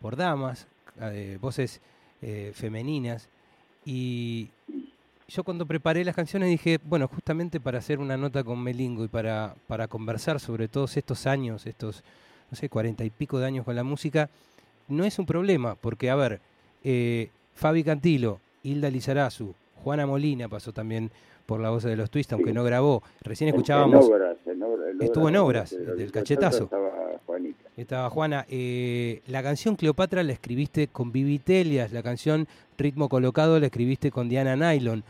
por 0.00 0.16
damas, 0.16 0.66
eh, 1.00 1.38
voces 1.40 1.80
eh, 2.20 2.52
femeninas. 2.54 3.28
Y 3.84 4.50
yo 5.28 5.44
cuando 5.44 5.66
preparé 5.66 6.04
las 6.04 6.16
canciones 6.16 6.48
dije, 6.48 6.80
bueno, 6.84 7.06
justamente 7.06 7.60
para 7.60 7.78
hacer 7.78 8.00
una 8.00 8.16
nota 8.16 8.42
con 8.42 8.60
Melingo 8.60 9.04
y 9.04 9.08
para, 9.08 9.54
para 9.68 9.86
conversar 9.86 10.40
sobre 10.40 10.66
todos 10.66 10.96
estos 10.96 11.26
años, 11.26 11.66
estos, 11.66 12.02
no 12.50 12.56
sé, 12.56 12.68
cuarenta 12.68 13.04
y 13.04 13.10
pico 13.10 13.38
de 13.38 13.46
años 13.46 13.64
con 13.64 13.76
la 13.76 13.84
música, 13.84 14.28
no 14.88 15.04
es 15.04 15.18
un 15.20 15.26
problema, 15.26 15.76
porque, 15.76 16.10
a 16.10 16.16
ver, 16.16 16.40
eh, 16.84 17.28
Fabi 17.54 17.84
Cantilo, 17.84 18.40
Hilda 18.62 18.90
Lizarazu, 18.90 19.54
Juana 19.82 20.06
Molina 20.06 20.48
pasó 20.48 20.72
también 20.72 21.10
por 21.46 21.60
la 21.60 21.70
voz 21.70 21.82
de 21.82 21.96
los 21.96 22.10
Twists, 22.10 22.32
aunque 22.32 22.52
no 22.52 22.62
grabó. 22.62 23.02
Recién 23.22 23.48
escuchábamos. 23.48 24.08
estuvo 25.00 25.28
en 25.28 25.36
obras, 25.36 25.70
del 25.70 26.12
cachetazo. 26.12 26.70
Estaba, 27.76 28.10
Juana. 28.10 28.46
Eh, 28.48 29.22
la 29.26 29.42
canción 29.42 29.74
Cleopatra 29.74 30.22
la 30.22 30.32
escribiste 30.32 30.88
con 30.88 31.10
Vivi 31.12 31.38
Telias, 31.38 31.92
la 31.92 32.02
canción 32.02 32.46
Ritmo 32.76 33.08
Colocado 33.08 33.58
la 33.58 33.66
escribiste 33.66 34.10
con 34.10 34.28
Diana 34.28 34.54
Nylon. 34.54 35.02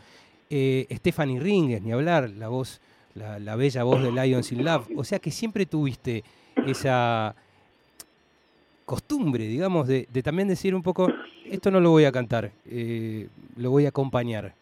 Eh, 0.49 0.87
Stephanie 0.91 1.39
Ringes, 1.39 1.81
ni 1.81 1.91
hablar, 1.91 2.29
la 2.29 2.47
voz, 2.47 2.81
la, 3.13 3.39
la 3.39 3.55
bella 3.55 3.83
voz 3.83 4.01
de 4.01 4.11
Lions 4.11 4.51
in 4.51 4.65
Love. 4.65 4.87
O 4.95 5.03
sea 5.03 5.19
que 5.19 5.31
siempre 5.31 5.65
tuviste 5.65 6.23
esa 6.65 7.35
costumbre, 8.85 9.45
digamos, 9.45 9.87
de, 9.87 10.05
también 10.23 10.47
decir 10.47 10.75
un 10.75 10.83
poco, 10.83 11.07
esto 11.45 11.71
no 11.71 11.79
lo 11.79 11.91
voy 11.91 12.05
a 12.05 12.11
cantar, 12.11 12.51
eh, 12.65 13.27
lo 13.57 13.71
voy 13.71 13.85
a 13.85 13.89
acompañar. 13.89 14.53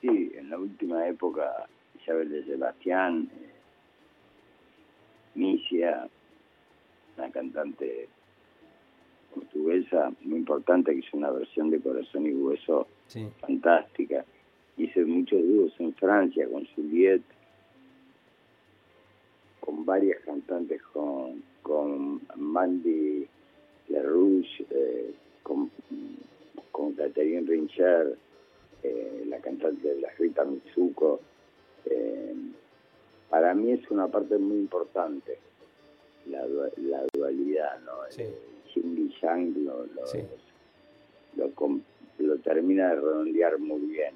Sí, 0.00 0.32
en 0.34 0.50
la 0.50 0.58
última 0.58 1.08
época, 1.08 1.66
Isabel 2.00 2.30
de 2.30 2.44
Sebastián, 2.44 3.30
eh, 3.32 3.50
Misia, 5.34 6.08
una 7.16 7.30
cantante 7.30 8.08
portuguesa 9.34 10.12
muy 10.22 10.38
importante 10.38 10.92
que 10.92 10.98
hizo 10.98 11.16
una 11.16 11.30
versión 11.30 11.70
de 11.70 11.80
Corazón 11.80 12.26
y 12.26 12.32
Hueso 12.32 12.86
fantástica. 13.40 14.24
Hice 14.76 15.04
muchos 15.04 15.40
dúos 15.40 15.72
en 15.78 15.94
Francia 15.94 16.46
con 16.50 16.66
Juliette, 16.74 17.24
con 19.60 19.84
varias 19.84 20.20
cantantes, 20.24 20.82
con, 20.92 21.42
con 21.64 22.20
Mandy 22.36 23.26
LaRouche, 23.88 24.66
eh, 24.68 25.14
con, 25.42 25.70
con 26.70 26.92
Catherine 26.92 27.48
Rincher, 27.48 28.18
eh, 28.82 29.24
la 29.26 29.38
cantante 29.38 29.88
de 29.94 30.00
la 30.02 30.10
Rita 30.18 30.44
Mitsuko. 30.44 31.20
Eh, 31.86 32.34
para 33.30 33.54
mí 33.54 33.72
es 33.72 33.90
una 33.90 34.08
parte 34.08 34.36
muy 34.36 34.58
importante 34.58 35.38
la, 36.26 36.46
la 36.46 37.06
dualidad, 37.14 37.80
¿no? 37.80 37.92
Sí. 38.10 38.24
El 38.76 39.10
Yang 39.22 39.56
lo, 39.64 39.86
lo, 42.18 42.36
termina 42.38 42.90
de 42.90 42.96
redondear 42.96 43.58
muy 43.58 43.80
bien. 43.86 44.14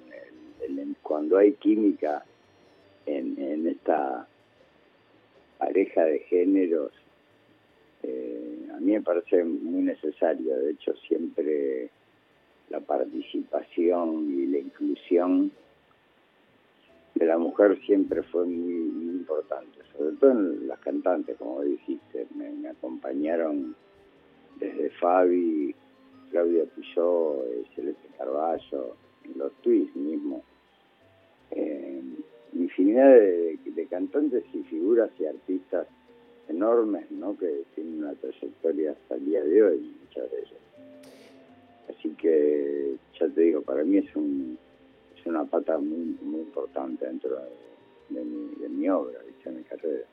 cuando 1.02 1.38
hay 1.38 1.52
química 1.52 2.24
en, 3.06 3.40
en 3.40 3.68
esta 3.68 4.28
pareja 5.58 6.04
de 6.04 6.18
géneros, 6.20 6.92
eh, 8.02 8.68
a 8.74 8.80
mí 8.80 8.92
me 8.92 9.02
parece 9.02 9.44
muy 9.44 9.82
necesario. 9.82 10.56
De 10.56 10.72
hecho, 10.72 10.94
siempre 11.08 11.90
la 12.70 12.80
participación 12.80 14.30
y 14.30 14.46
la 14.46 14.58
inclusión 14.58 15.50
de 17.14 17.26
la 17.26 17.38
mujer 17.38 17.78
siempre 17.84 18.22
fue 18.22 18.46
muy, 18.46 19.18
importante, 19.18 19.78
sobre 19.96 20.16
todo 20.16 20.30
en 20.30 20.68
las 20.68 20.78
cantantes, 20.78 21.36
como 21.36 21.62
dijiste, 21.62 22.26
me, 22.34 22.68
acompañaron 22.68 23.74
desde 24.60 24.90
Fabi, 24.90 25.74
Claudia 26.30 26.64
Pilló, 26.76 27.44
eh, 27.44 27.64
Celeste 27.74 28.08
Carballo, 28.16 28.96
los 29.34 29.52
twists 29.62 29.96
mismo. 29.96 30.42
Eh, 31.50 32.02
infinidad 32.52 33.10
de, 33.10 33.86
cantantes 33.90 34.44
y 34.52 34.62
figuras 34.64 35.10
y 35.18 35.24
artistas 35.24 35.86
enormes, 36.48 37.10
¿no? 37.10 37.36
Que 37.36 37.64
tienen 37.74 38.04
una 38.04 38.14
trayectoria 38.14 38.92
hasta 38.92 39.14
el 39.16 39.24
día 39.26 39.42
de 39.44 39.62
hoy, 39.62 39.96
muchas 40.00 40.30
de 40.30 40.38
ellas. 40.38 40.52
Así 41.90 42.10
que, 42.10 42.96
ya 43.18 43.28
te 43.28 43.40
digo, 43.40 43.62
para 43.62 43.84
mí 43.84 43.98
es 43.98 44.16
un 44.16 44.58
una 45.28 45.44
pata 45.44 45.78
muy 45.78 46.16
importante 46.40 47.06
dentro 47.06 47.30
de, 48.08 48.24
mi, 48.68 48.88
obra, 48.88 49.18
de 49.44 49.50
mi 49.50 49.62
carrera. 49.62 50.04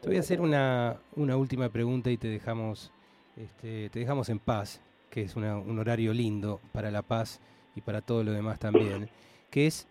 Te 0.00 0.08
voy 0.08 0.16
a 0.16 0.20
hacer 0.20 0.40
una, 0.40 0.98
una 1.14 1.36
última 1.36 1.68
pregunta 1.68 2.10
y 2.10 2.16
te 2.16 2.28
dejamos, 2.28 2.90
este, 3.36 3.90
te 3.90 4.00
dejamos 4.00 4.28
en 4.28 4.38
paz, 4.38 4.80
que 5.10 5.22
es 5.22 5.36
un 5.36 5.78
horario 5.78 6.12
lindo 6.12 6.60
para 6.72 6.90
la 6.90 7.02
paz 7.02 7.40
y 7.74 7.80
para 7.80 8.00
todo 8.00 8.24
lo 8.24 8.32
demás 8.32 8.58
también, 8.58 9.08
que 9.50 9.66
es 9.66 9.86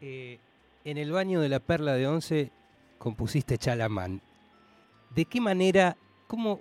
eh, 0.00 0.38
en 0.84 0.98
el 0.98 1.12
baño 1.12 1.40
de 1.40 1.48
la 1.48 1.60
Perla 1.60 1.94
de 1.94 2.06
Once 2.06 2.50
compusiste 2.98 3.58
Chalamán. 3.58 4.20
¿De 5.14 5.24
qué 5.24 5.40
manera, 5.40 5.96
cómo, 6.26 6.60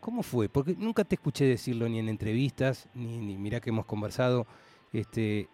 cómo 0.00 0.22
fue? 0.22 0.48
Porque 0.48 0.74
nunca 0.78 1.04
te 1.04 1.16
escuché 1.16 1.44
decirlo 1.44 1.88
ni 1.88 1.98
en 1.98 2.08
entrevistas, 2.08 2.88
ni, 2.94 3.18
ni 3.18 3.36
mirá 3.36 3.60
que 3.60 3.70
hemos 3.70 3.86
conversado. 3.86 4.46
Este, 4.92 5.48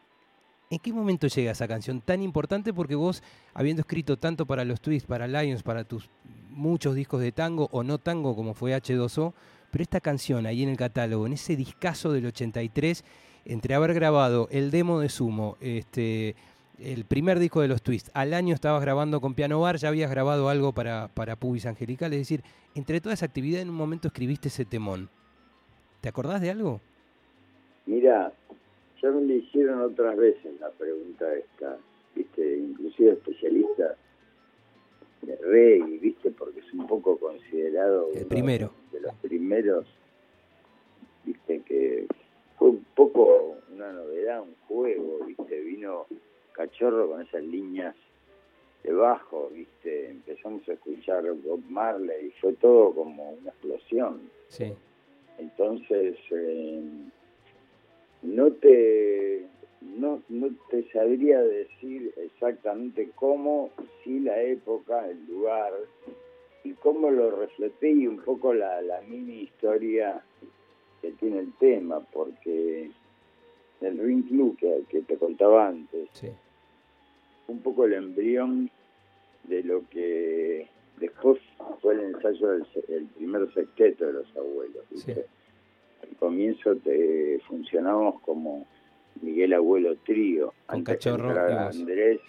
¿En 0.68 0.80
qué 0.80 0.92
momento 0.92 1.28
llega 1.28 1.52
esa 1.52 1.68
canción 1.68 2.00
tan 2.00 2.22
importante? 2.22 2.72
Porque 2.72 2.96
vos, 2.96 3.22
habiendo 3.54 3.80
escrito 3.80 4.16
tanto 4.16 4.46
para 4.46 4.64
los 4.64 4.80
Twists, 4.80 5.06
para 5.06 5.28
Lions, 5.28 5.62
para 5.62 5.84
tus 5.84 6.10
muchos 6.50 6.94
discos 6.94 7.20
de 7.20 7.30
tango 7.30 7.68
o 7.70 7.84
no 7.84 7.98
tango 7.98 8.34
como 8.34 8.54
fue 8.54 8.76
H2O, 8.76 9.32
pero 9.70 9.82
esta 9.82 10.00
canción 10.00 10.46
ahí 10.46 10.62
en 10.62 10.70
el 10.70 10.76
catálogo, 10.76 11.26
en 11.26 11.34
ese 11.34 11.54
discazo 11.54 12.12
del 12.12 12.26
83, 12.26 13.04
entre 13.44 13.74
haber 13.74 13.94
grabado 13.94 14.48
el 14.50 14.70
demo 14.72 14.98
de 14.98 15.08
Sumo, 15.08 15.56
este, 15.60 16.34
el 16.78 17.04
primer 17.04 17.38
disco 17.38 17.60
de 17.60 17.68
los 17.68 17.82
Twists, 17.82 18.10
al 18.14 18.34
año 18.34 18.54
estabas 18.54 18.82
grabando 18.82 19.20
con 19.20 19.34
Piano 19.34 19.60
Bar, 19.60 19.76
ya 19.76 19.88
habías 19.88 20.10
grabado 20.10 20.48
algo 20.48 20.72
para, 20.72 21.08
para 21.08 21.36
Pubis 21.36 21.66
Angelical, 21.66 22.12
es 22.12 22.20
decir, 22.20 22.42
entre 22.74 23.00
toda 23.00 23.14
esa 23.14 23.26
actividad 23.26 23.62
en 23.62 23.70
un 23.70 23.76
momento 23.76 24.08
escribiste 24.08 24.48
ese 24.48 24.64
temón. 24.64 25.08
¿Te 26.00 26.08
acordás 26.08 26.40
de 26.40 26.50
algo? 26.50 26.80
Mira, 27.86 28.32
ya 29.02 29.10
me 29.10 29.22
le 29.22 29.36
hicieron 29.36 29.80
otras 29.80 30.16
veces 30.16 30.60
la 30.60 30.70
pregunta 30.70 31.32
esta, 31.34 31.78
viste, 32.14 32.58
inclusive 32.58 33.12
especialistas 33.12 33.96
de 35.22 35.36
reggae, 35.36 35.98
viste, 35.98 36.30
porque 36.30 36.60
es 36.60 36.72
un 36.72 36.86
poco 36.86 37.18
considerado 37.18 38.08
el 38.14 38.26
primero. 38.26 38.72
de 38.92 39.00
los 39.00 39.14
primeros, 39.16 39.86
cachorro 46.76 47.10
con 47.10 47.22
esas 47.22 47.42
líneas 47.42 47.94
de 48.82 48.92
bajo, 48.92 49.50
¿viste? 49.52 50.10
Empezamos 50.10 50.68
a 50.68 50.74
escuchar 50.74 51.24
Bob 51.44 51.60
Marley 51.68 52.26
y 52.26 52.30
fue 52.40 52.52
todo 52.54 52.92
como 52.92 53.30
una 53.30 53.50
explosión. 53.50 54.20
Sí. 54.48 54.72
Entonces, 55.38 56.16
eh, 56.30 56.82
no 58.22 58.52
te 58.52 59.46
no, 59.80 60.22
no 60.28 60.48
te 60.70 60.90
sabría 60.90 61.40
decir 61.40 62.12
exactamente 62.16 63.10
cómo, 63.14 63.70
si 64.02 64.20
la 64.20 64.40
época, 64.42 65.08
el 65.08 65.26
lugar, 65.26 65.72
y 66.64 66.72
cómo 66.72 67.10
lo 67.10 67.30
refleté 67.30 67.90
y 67.90 68.06
un 68.06 68.18
poco 68.18 68.52
la, 68.52 68.82
la 68.82 69.00
mini 69.02 69.42
historia 69.42 70.22
que 71.00 71.12
tiene 71.12 71.40
el 71.40 71.52
tema, 71.54 72.00
porque 72.00 72.90
el 73.80 73.98
Ring 73.98 74.26
Club 74.26 74.56
que, 74.58 74.82
que 74.88 75.02
te 75.02 75.16
contaba 75.16 75.68
antes, 75.68 76.08
sí 76.12 76.28
un 77.48 77.60
poco 77.60 77.84
el 77.84 77.94
embrión 77.94 78.70
de 79.44 79.62
lo 79.62 79.88
que 79.88 80.68
después 80.98 81.40
fue 81.80 81.94
el 81.94 82.00
ensayo 82.14 82.48
del 82.48 83.06
primer 83.16 83.52
sexteto 83.54 84.06
de 84.06 84.12
los 84.12 84.36
abuelos. 84.36 84.84
Al 86.02 86.16
comienzo 86.18 86.76
te 86.76 87.40
funcionamos 87.46 88.20
como 88.22 88.66
Miguel 89.22 89.54
Abuelo 89.54 89.96
Trío, 90.04 90.52
Con 90.66 90.78
antes 90.78 90.96
Cachorro 90.96 91.30
Andrés, 91.30 92.20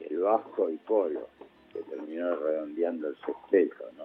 el 0.00 0.18
Bajo 0.18 0.70
y 0.70 0.76
Polo, 0.76 1.28
que 1.72 1.80
terminó 1.82 2.36
redondeando 2.36 3.08
el 3.08 3.16
sexteto. 3.16 3.84
¿no? 3.96 4.04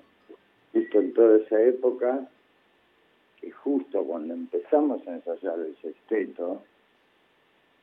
Justo 0.74 1.00
en 1.00 1.14
toda 1.14 1.38
esa 1.38 1.62
época, 1.62 2.28
que 3.40 3.52
justo 3.52 4.04
cuando 4.04 4.34
empezamos 4.34 5.08
a 5.08 5.16
ensayar 5.16 5.60
el 5.60 5.76
sexteto, 5.82 6.62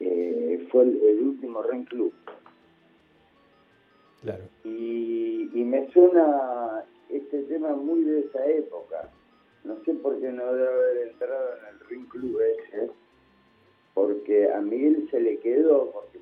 eh, 0.01 0.67
fue 0.71 0.85
el, 0.85 1.21
último 1.23 1.63
Ren 1.63 1.85
Club. 1.85 2.13
Claro. 4.23 4.45
Y, 4.64 5.49
me 5.64 5.89
suena 5.93 6.85
este 7.09 7.43
tema 7.45 7.75
muy 7.77 8.03
de 8.03 8.21
esa 8.21 8.45
época. 8.47 9.09
No 9.62 9.77
sé 9.85 9.95
por 9.95 10.18
qué 10.21 10.33
no 10.33 10.53
debe 10.53 10.68
haber 10.68 11.09
entrado 11.09 11.49
en 11.59 11.75
el 11.75 11.89
Ring 11.89 12.09
Club 12.09 12.41
ese, 12.41 12.91
porque 13.95 14.51
a 14.51 14.61
Miguel 14.61 15.07
se 15.11 15.21
le 15.21 15.39
quedó, 15.39 15.91
porque, 15.93 16.18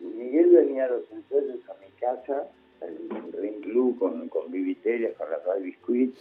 Miguel 0.00 0.50
venía 0.50 0.86
a 0.86 0.90
los 0.90 1.10
ensayos 1.12 1.60
a 1.68 1.74
mi 1.80 1.90
casa, 2.00 2.48
al 2.80 3.32
Ring 3.32 3.60
Club 3.60 3.98
con, 3.98 4.28
con 4.28 4.50
Viviteria, 4.50 5.14
con 5.14 5.28
Rafael 5.28 5.62
Biscuit, 5.62 6.14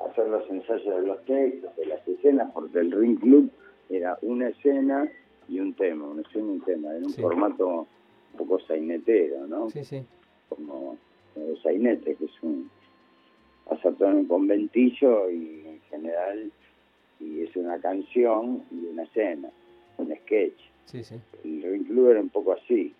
a 0.00 0.04
hacer 0.06 0.28
los 0.28 0.48
ensayos 0.50 1.00
de 1.00 1.06
los 1.06 1.24
textos, 1.24 1.76
de 1.76 1.86
las 1.86 2.06
escenas, 2.08 2.50
porque 2.52 2.78
el 2.78 2.90
Ring 2.90 3.18
Club 3.18 3.50
era 3.90 4.18
una 4.22 4.48
escena 4.48 5.08
y 5.48 5.60
un 5.60 5.74
tema, 5.74 6.08
una 6.08 6.22
escena 6.22 6.46
y 6.46 6.50
un 6.50 6.60
tema, 6.62 6.96
en 6.96 7.04
un 7.04 7.14
formato 7.14 7.86
poco 8.38 8.60
sainetero, 8.60 9.46
¿no? 9.46 9.68
Sí, 9.70 9.84
sí. 9.84 10.02
Como, 10.48 10.96
sainete, 11.62 12.14
que 12.14 12.24
es 12.24 12.42
un 12.42 12.70
todo 13.98 14.10
en 14.10 14.16
un 14.16 14.24
conventillo 14.26 15.30
y 15.30 15.62
en 15.66 15.80
general 15.90 16.50
y 17.20 17.42
es 17.42 17.54
una 17.56 17.78
canción 17.80 18.62
y 18.70 18.86
una 18.86 19.02
escena, 19.02 19.50
un 19.98 20.14
sketch. 20.22 20.58
Sí, 20.86 21.04
sí. 21.04 21.16
El 21.44 21.62
Ring 21.62 21.84
Club 21.84 22.10
era 22.10 22.20
un 22.20 22.28
poco 22.30 22.52
así. 22.52 22.94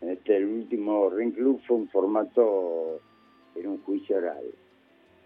Este, 0.00 0.36
el 0.36 0.46
último 0.46 1.08
Ring 1.10 1.32
Club 1.32 1.60
fue 1.66 1.76
un 1.78 1.88
formato, 1.88 3.00
era 3.54 3.68
un 3.68 3.80
juicio 3.82 4.16
oral. 4.16 4.44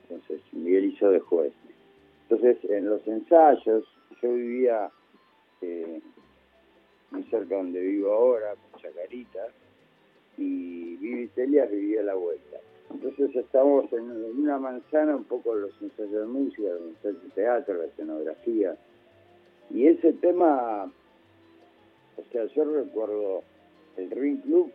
Entonces 0.03 0.41
Miguel 0.53 0.87
hizo 0.87 1.11
de 1.11 1.21
juez. 1.21 1.53
Entonces 2.29 2.59
en 2.71 2.89
los 2.89 3.07
ensayos 3.07 3.85
yo 4.23 4.33
vivía 4.33 4.91
eh, 5.61 6.01
muy 7.11 7.23
cerca 7.25 7.57
donde 7.57 7.81
vivo 7.81 8.13
ahora, 8.13 8.55
con 8.55 8.81
Chacarita, 8.81 9.47
y 10.37 10.97
Vivi 10.97 11.29
Celia 11.35 11.67
vivía 11.67 12.03
la 12.03 12.15
vuelta. 12.15 12.59
Entonces 12.91 13.35
estamos 13.37 13.93
en 13.93 14.11
una 14.39 14.59
manzana, 14.59 15.17
un 15.17 15.25
poco 15.25 15.55
los 15.55 15.71
ensayos 15.81 16.13
de 16.13 16.27
música, 16.27 16.69
los 16.69 16.89
ensayos 16.97 17.23
de 17.23 17.29
teatro, 17.31 17.75
la 17.75 17.85
escenografía. 17.87 18.77
Y 19.71 19.87
ese 19.87 20.13
tema, 20.15 20.91
o 22.17 22.33
sea, 22.33 22.45
yo 22.47 22.65
recuerdo 22.65 23.43
el 23.97 24.11
Ring 24.11 24.41
Club, 24.43 24.71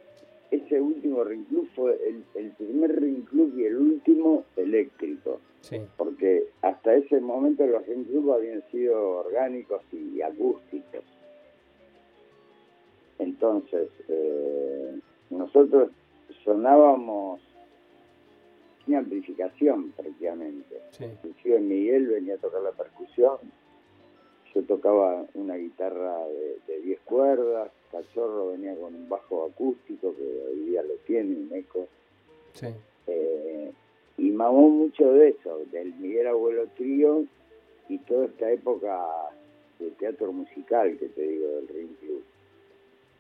ese 0.52 0.82
último 0.82 1.24
ring 1.24 1.46
club 1.46 1.70
fue 1.76 2.00
el, 2.08 2.24
el 2.34 2.52
primer 2.54 3.00
ring 3.00 3.24
club 3.26 3.54
y 3.56 3.66
el 3.66 3.78
último 3.78 4.46
eléctrico. 4.56 5.40
Sí. 5.62 5.78
porque 5.98 6.48
hasta 6.62 6.96
ese 6.96 7.20
momento 7.20 7.66
los 7.68 7.86
ring 7.86 8.06
club 8.06 8.32
habían 8.34 8.64
sido 8.72 9.20
orgánicos 9.20 9.82
y 9.92 10.22
acústicos. 10.22 11.04
Entonces, 13.20 13.90
eh, 14.08 15.00
nosotros 15.30 15.92
sonábamos 16.44 17.42
sin 18.86 18.96
amplificación 18.96 19.92
prácticamente. 19.92 20.82
Sí. 20.92 21.06
Inclusive 21.06 21.60
Miguel 21.60 22.08
venía 22.08 22.36
a 22.36 22.38
tocar 22.38 22.62
la 22.62 22.72
percusión, 22.72 23.38
yo 24.54 24.64
tocaba 24.64 25.26
una 25.36 25.56
guitarra 25.56 26.18
de, 26.68 26.82
10 26.82 27.00
cuerdas, 27.02 27.72
Cachorro 27.92 28.52
venía 28.52 28.76
con 28.76 28.96
un 28.96 29.08
bajo 29.10 29.46
acústico 29.46 30.16
que 30.16 30.24
hoy 30.24 30.70
día 30.70 30.82
lo 30.82 30.96
tiene, 31.06 31.36
un 31.36 31.50
eco. 31.54 31.88
Sí. 32.54 32.68
Eh, 33.08 33.72
y 34.18 34.32
mamó 34.32 34.70
mucho 34.70 35.14
de 35.14 35.30
eso, 35.30 35.60
del 35.72 35.94
Miguel 35.96 36.28
Abuelo 36.28 36.68
Trío 36.76 37.26
y 37.90 37.98
toda 38.00 38.26
esta 38.26 38.52
época 38.52 38.98
de 39.80 39.92
teatro 39.92 40.32
musical 40.32 40.98
que 40.98 41.10
te 41.10 41.22
digo 41.22 41.48
del 41.48 41.68
Ring 41.68 41.96
Club, 42.00 42.24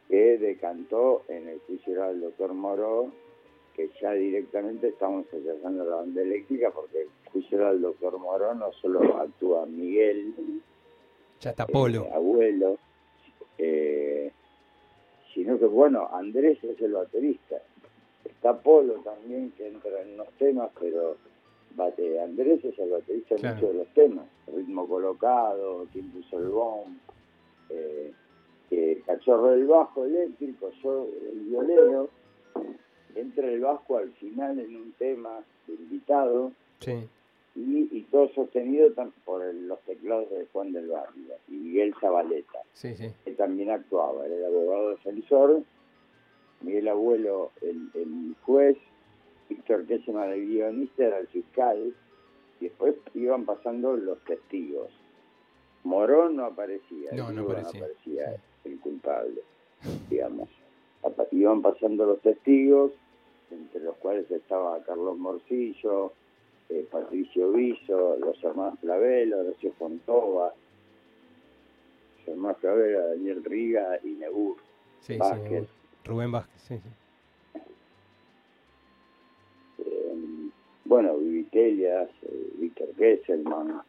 que 0.10 0.38
decantó 0.40 1.24
en 1.30 1.48
el 1.48 1.60
juicio 1.60 2.04
del 2.04 2.20
doctor 2.22 2.54
Moró, 2.54 3.12
que 3.76 3.90
ya 4.02 4.12
directamente 4.12 4.88
estamos 4.90 5.26
rechazando 5.32 5.86
la 5.86 5.98
banda 5.98 6.22
eléctrica 6.22 6.72
porque 6.72 7.04
el 7.04 7.10
juicio 7.32 7.60
del 7.60 7.82
doctor 7.82 8.18
Moró 8.18 8.54
no 8.56 8.74
solo 8.74 9.02
actúa 9.18 9.66
Miguel, 9.68 10.34
Ya 11.40 11.52
está 11.52 11.66
Polo. 11.68 12.06
eh, 12.06 12.10
abuelo, 12.14 12.78
eh, 13.58 14.32
sino 15.34 15.58
que 15.60 15.66
bueno, 15.66 16.10
Andrés 16.12 16.62
es 16.64 16.82
el 16.82 16.94
baterista. 16.94 17.62
Está 18.26 18.60
Polo 18.60 18.96
también 18.96 19.52
que 19.52 19.68
entra 19.68 20.02
en 20.02 20.18
los 20.18 20.28
temas, 20.34 20.72
pero 20.80 21.18
bate, 21.76 22.20
Andrés 22.20 22.66
es 22.66 22.78
el 22.80 22.90
baterista 22.90 23.36
Claro. 23.36 23.56
muchos 23.56 23.72
de 23.74 23.78
los 23.80 23.88
temas. 23.94 24.26
Ritmo 24.48 24.88
colocado, 24.88 25.86
quien 25.94 26.10
puso 26.12 26.40
el 26.40 26.48
bomb, 26.50 26.98
eh, 27.70 28.12
eh, 28.72 29.02
Cachorro 29.06 29.52
del 29.52 29.66
bajo 29.68 30.06
eléctrico, 30.06 30.72
yo 30.84 31.08
el 31.32 31.40
violero. 31.42 32.10
Entra 33.16 33.48
el 33.48 33.60
bajo 33.62 33.98
al 33.98 34.12
final 34.14 34.60
en 34.60 34.76
un 34.76 34.92
tema 34.94 35.40
de 35.68 35.74
invitado 35.74 36.52
Sí. 36.80 36.94
y, 37.56 37.90
y 37.92 38.08
todo 38.12 38.30
sostenido 38.30 38.90
por 39.26 39.44
el- 39.44 39.68
los 39.68 39.80
teclados 39.82 40.30
de 40.30 40.46
Juan 40.54 40.72
del 40.72 40.88
Barrio 40.88 41.36
y 41.48 41.52
Miguel 41.54 41.94
Zabaleta, 42.00 42.60
Sí, 42.74 42.94
sí. 42.96 43.10
que 43.26 43.32
también 43.32 43.72
actuaba, 43.72 44.26
era 44.26 44.36
el 44.36 44.46
abogado 44.46 44.92
defensor, 44.92 45.64
Miguel 46.62 46.88
Abuelo 46.88 47.52
el, 47.62 47.90
el 47.96 48.36
juez, 48.46 48.78
Víctor 49.50 49.86
Quésima 49.88 50.28
el 50.28 50.46
guionista 50.48 51.06
era 51.06 51.18
el 51.18 51.28
fiscal, 51.28 51.94
y 52.62 52.66
después 52.66 52.96
iban 53.16 53.46
pasando 53.46 53.96
los 53.98 54.20
testigos. 54.26 54.92
Morón 55.84 56.36
no 56.36 56.46
aparecía, 56.46 57.12
No, 57.14 57.32
no 57.32 57.44
aparecía, 57.44 57.88
sí. 58.36 58.42
El 58.66 58.80
culpable, 58.80 59.42
digamos. 60.10 60.50
Iban 61.32 61.62
pasando 61.62 62.06
los 62.06 62.20
testigos, 62.22 62.92
entre 63.52 63.82
los 63.82 63.96
cuales 63.98 64.30
estaba 64.30 64.82
Carlos 64.84 65.18
Morcillo, 65.18 66.14
eh, 66.70 66.86
Patricio 66.92 67.52
Viso, 67.52 68.18
los 68.18 68.44
hermanos 68.44 68.80
Clavelo, 68.80 69.40
Horacio 69.40 69.72
Fontova, 69.74 70.54
los 72.20 72.28
hermanos 72.28 72.58
Clavelo, 72.60 73.08
Daniel 73.10 73.44
Riga 73.44 74.00
y 74.04 74.10
Nebur. 74.10 74.58
Sí. 75.02 75.18
Rubén 76.04 76.32
Vázquez, 76.32 76.62
sí, 76.62 76.78
sí. 76.78 77.60
Eh, 79.80 80.50
bueno, 80.86 81.18
Vivitelias, 81.18 82.10
eh, 82.24 82.50
Víctor 82.58 82.90
Gesselman, 82.98 83.82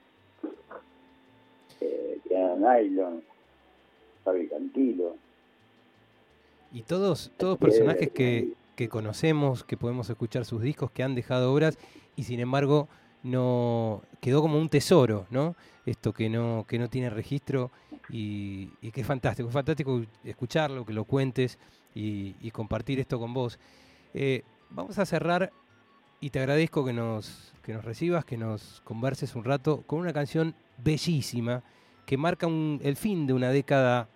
eh, 1.81 2.21
Diana 2.25 2.79
Nylon, 2.79 3.23
Fabi 4.25 4.49
Cantilo. 4.49 5.16
Y 6.73 6.83
todos, 6.83 7.33
todos 7.37 7.59
personajes 7.59 8.11
que, 8.11 8.53
que 8.77 8.89
conocemos, 8.89 9.64
que 9.64 9.77
podemos 9.77 10.09
escuchar 10.09 10.45
sus 10.45 10.62
discos, 10.62 10.91
que 10.91 11.03
han 11.03 11.14
dejado 11.14 11.53
obras 11.53 11.79
y 12.16 12.25
sin 12.25 12.41
embargo 12.41 12.89
no 13.23 14.03
quedó 14.21 14.41
como 14.41 14.59
un 14.59 14.68
tesoro, 14.68 15.27
¿no? 15.31 15.57
Esto 15.85 16.12
que 16.12 16.29
no, 16.29 16.64
que 16.68 16.79
no 16.79 16.89
tiene 16.89 17.11
registro 17.11 17.71
y, 18.09 18.71
y 18.81 18.93
que 18.93 19.01
es 19.01 19.07
fantástico, 19.07 19.49
es 19.49 19.53
fantástico 19.55 20.03
escucharlo, 20.25 20.87
que 20.87 20.93
lo 20.93 21.05
cuentes 21.05 21.59
y, 21.95 22.37
y 22.41 22.51
compartir 22.51 23.01
esto 23.01 23.18
con 23.18 23.35
vos. 23.35 23.59
Eh, 24.14 24.43
vamos 24.71 24.99
a 24.99 25.07
cerrar 25.07 25.53
y 26.21 26.31
te 26.31 26.39
agradezco 26.39 26.85
que 26.85 26.93
nos, 26.93 27.53
que 27.62 27.73
nos 27.73 27.85
recibas, 27.85 28.25
que 28.25 28.37
nos 28.37 28.81
converses 28.85 29.35
un 29.35 29.45
rato 29.45 29.83
con 29.87 29.99
una 29.99 30.12
canción 30.12 30.55
bellísima 30.79 31.62
que 32.07 32.16
marca 32.16 32.46
el 32.48 32.96
fin 32.96 33.26
de 33.26 33.32
una 33.32 33.51
década 33.51 34.09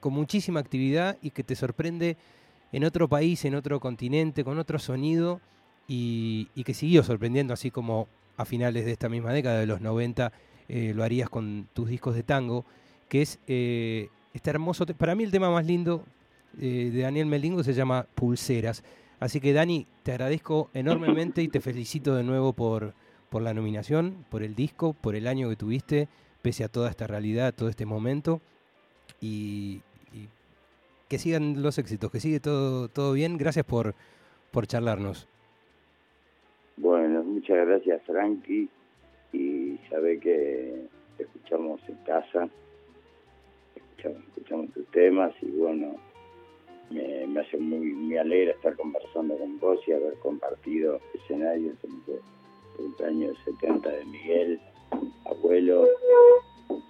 con 0.00 0.12
muchísima 0.12 0.60
actividad 0.60 1.16
y 1.22 1.30
que 1.30 1.44
te 1.44 1.54
sorprende 1.54 2.16
en 2.72 2.84
otro 2.84 3.08
país, 3.08 3.44
en 3.44 3.54
otro 3.54 3.80
continente, 3.80 4.44
con 4.44 4.58
otro 4.58 4.78
sonido 4.78 5.40
y, 5.88 6.48
que 6.64 6.74
siguió 6.74 7.02
sorprendiendo, 7.02 7.52
así 7.52 7.70
como 7.70 8.08
a 8.36 8.44
finales 8.44 8.84
de 8.84 8.92
esta 8.92 9.08
misma 9.08 9.32
década, 9.32 9.60
de 9.60 9.66
los 9.66 9.80
90, 9.80 10.32
eh, 10.68 10.92
lo 10.94 11.02
harías 11.02 11.28
con 11.28 11.68
tus 11.72 11.88
discos 11.88 12.14
de 12.14 12.22
tango, 12.22 12.64
que 13.08 13.22
es 13.22 13.40
este 13.46 14.50
hermoso, 14.50 14.86
para 14.86 15.14
mí 15.14 15.24
el 15.24 15.30
tema 15.30 15.50
más 15.50 15.66
lindo 15.66 16.04
eh, 16.58 16.90
de 16.92 17.02
Daniel 17.02 17.26
Melingo 17.26 17.62
se 17.62 17.74
llama 17.74 18.06
Pulseras. 18.14 18.82
Así 19.18 19.40
que 19.40 19.52
Dani, 19.52 19.86
te 20.02 20.12
agradezco 20.12 20.70
enormemente 20.72 21.42
y 21.42 21.48
te 21.48 21.60
felicito 21.60 22.14
de 22.14 22.22
nuevo 22.22 22.52
por, 22.52 22.94
por 23.28 23.42
la 23.42 23.52
nominación, 23.52 24.24
por 24.30 24.42
el 24.42 24.54
disco, 24.54 24.94
por 24.94 25.14
el 25.14 25.26
año 25.26 25.48
que 25.48 25.56
tuviste, 25.56 26.08
pese 26.42 26.64
a 26.64 26.68
toda 26.68 26.90
esta 26.90 27.06
realidad, 27.06 27.54
todo 27.54 27.68
este 27.68 27.86
momento. 27.86 28.40
Y, 29.20 29.80
que 31.08 31.18
sigan 31.18 31.60
los 31.60 31.76
éxitos, 31.78 32.08
que 32.12 32.20
sigue 32.20 32.38
todo, 32.38 32.86
todo 32.88 33.12
bien. 33.14 33.36
Gracias 33.36 33.64
por, 33.64 33.94
por 34.52 34.68
charlarnos. 34.68 35.26
Bueno, 36.76 37.24
muchas 37.24 37.66
gracias 37.66 38.00
Frankie 38.06 38.68
y 39.32 39.76
sabe 39.90 40.18
que 40.20 40.86
escuchamos 41.18 41.80
en 41.88 41.96
casa, 42.04 42.48
escuchamos, 43.74 44.22
escuchamos 44.28 44.70
tus 44.72 44.86
temas 44.92 45.34
y 45.42 45.46
bueno, 45.50 45.96
me, 46.90 47.40
hace 47.40 47.56
muy, 47.56 47.92
me 47.92 48.18
alegra 48.18 48.52
estar 48.52 48.76
conversando 48.76 49.36
con 49.36 49.58
vos 49.60 49.80
y 49.86 49.92
haber 49.92 50.14
compartido 50.14 51.00
escenarios 51.14 51.76
en 51.84 52.00
ese 52.02 52.20
cumpleaños 52.76 53.36
70 53.44 53.88
de 53.88 54.04
Miguel, 54.06 54.60
abuelo 55.24 55.84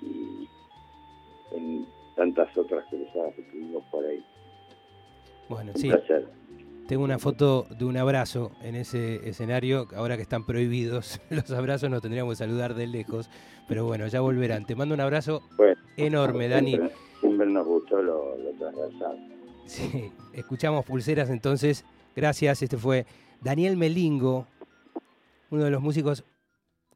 y 0.02 0.48
en 1.52 1.86
tantas 2.16 2.56
otras 2.56 2.84
cruzadas 2.88 3.34
que 3.34 3.42
tuvimos 3.42 3.82
por 3.90 4.04
ahí. 4.04 4.24
Bueno, 5.48 5.72
Un 5.74 5.80
sí, 5.80 5.88
placer. 5.88 6.28
tengo 6.86 7.02
una 7.04 7.18
foto 7.18 7.66
de 7.70 7.84
un 7.84 7.96
abrazo 7.96 8.52
en 8.62 8.74
ese 8.76 9.28
escenario. 9.28 9.88
Ahora 9.96 10.16
que 10.16 10.22
están 10.22 10.44
prohibidos 10.44 11.20
los 11.30 11.50
abrazos, 11.50 11.90
nos 11.90 12.02
tendríamos 12.02 12.32
que 12.32 12.44
saludar 12.44 12.74
de 12.74 12.86
lejos. 12.86 13.28
Pero 13.68 13.84
bueno, 13.84 14.06
ya 14.08 14.20
volverán. 14.20 14.66
Te 14.66 14.74
mando 14.74 14.94
un 14.94 15.00
abrazo 15.00 15.42
Bueno, 15.56 15.80
enorme, 15.96 16.48
Dani. 16.48 16.72
Siempre, 16.72 16.94
siempre 17.20 17.46
nos 17.46 17.66
gustó 17.66 18.02
lo, 18.02 18.36
lo 18.36 18.50
transversal. 18.52 19.18
Sí, 19.66 20.12
escuchamos 20.32 20.84
pulseras 20.84 21.30
entonces. 21.30 21.84
Gracias. 22.16 22.62
Este 22.62 22.76
fue 22.76 23.06
Daniel 23.40 23.76
Melingo, 23.76 24.46
uno 25.50 25.64
de 25.64 25.70
los 25.70 25.80
músicos, 25.80 26.24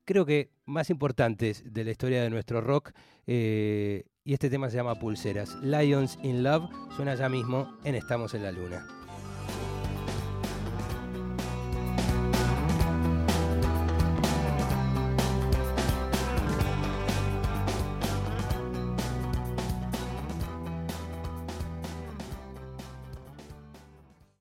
creo 0.04 0.26
que 0.26 0.50
más 0.64 0.90
importantes 0.90 1.62
de 1.72 1.84
la 1.84 1.90
historia 1.90 2.22
de 2.22 2.30
nuestro 2.30 2.60
rock. 2.60 2.92
eh, 3.26 4.04
y 4.26 4.32
este 4.32 4.48
tema 4.48 4.70
se 4.70 4.76
llama 4.76 4.98
Pulseras. 4.98 5.54
Lions 5.62 6.18
in 6.22 6.42
Love 6.42 6.70
suena 6.96 7.14
ya 7.14 7.28
mismo 7.28 7.76
en 7.84 7.94
Estamos 7.94 8.32
en 8.32 8.42
la 8.42 8.52
Luna. 8.52 9.03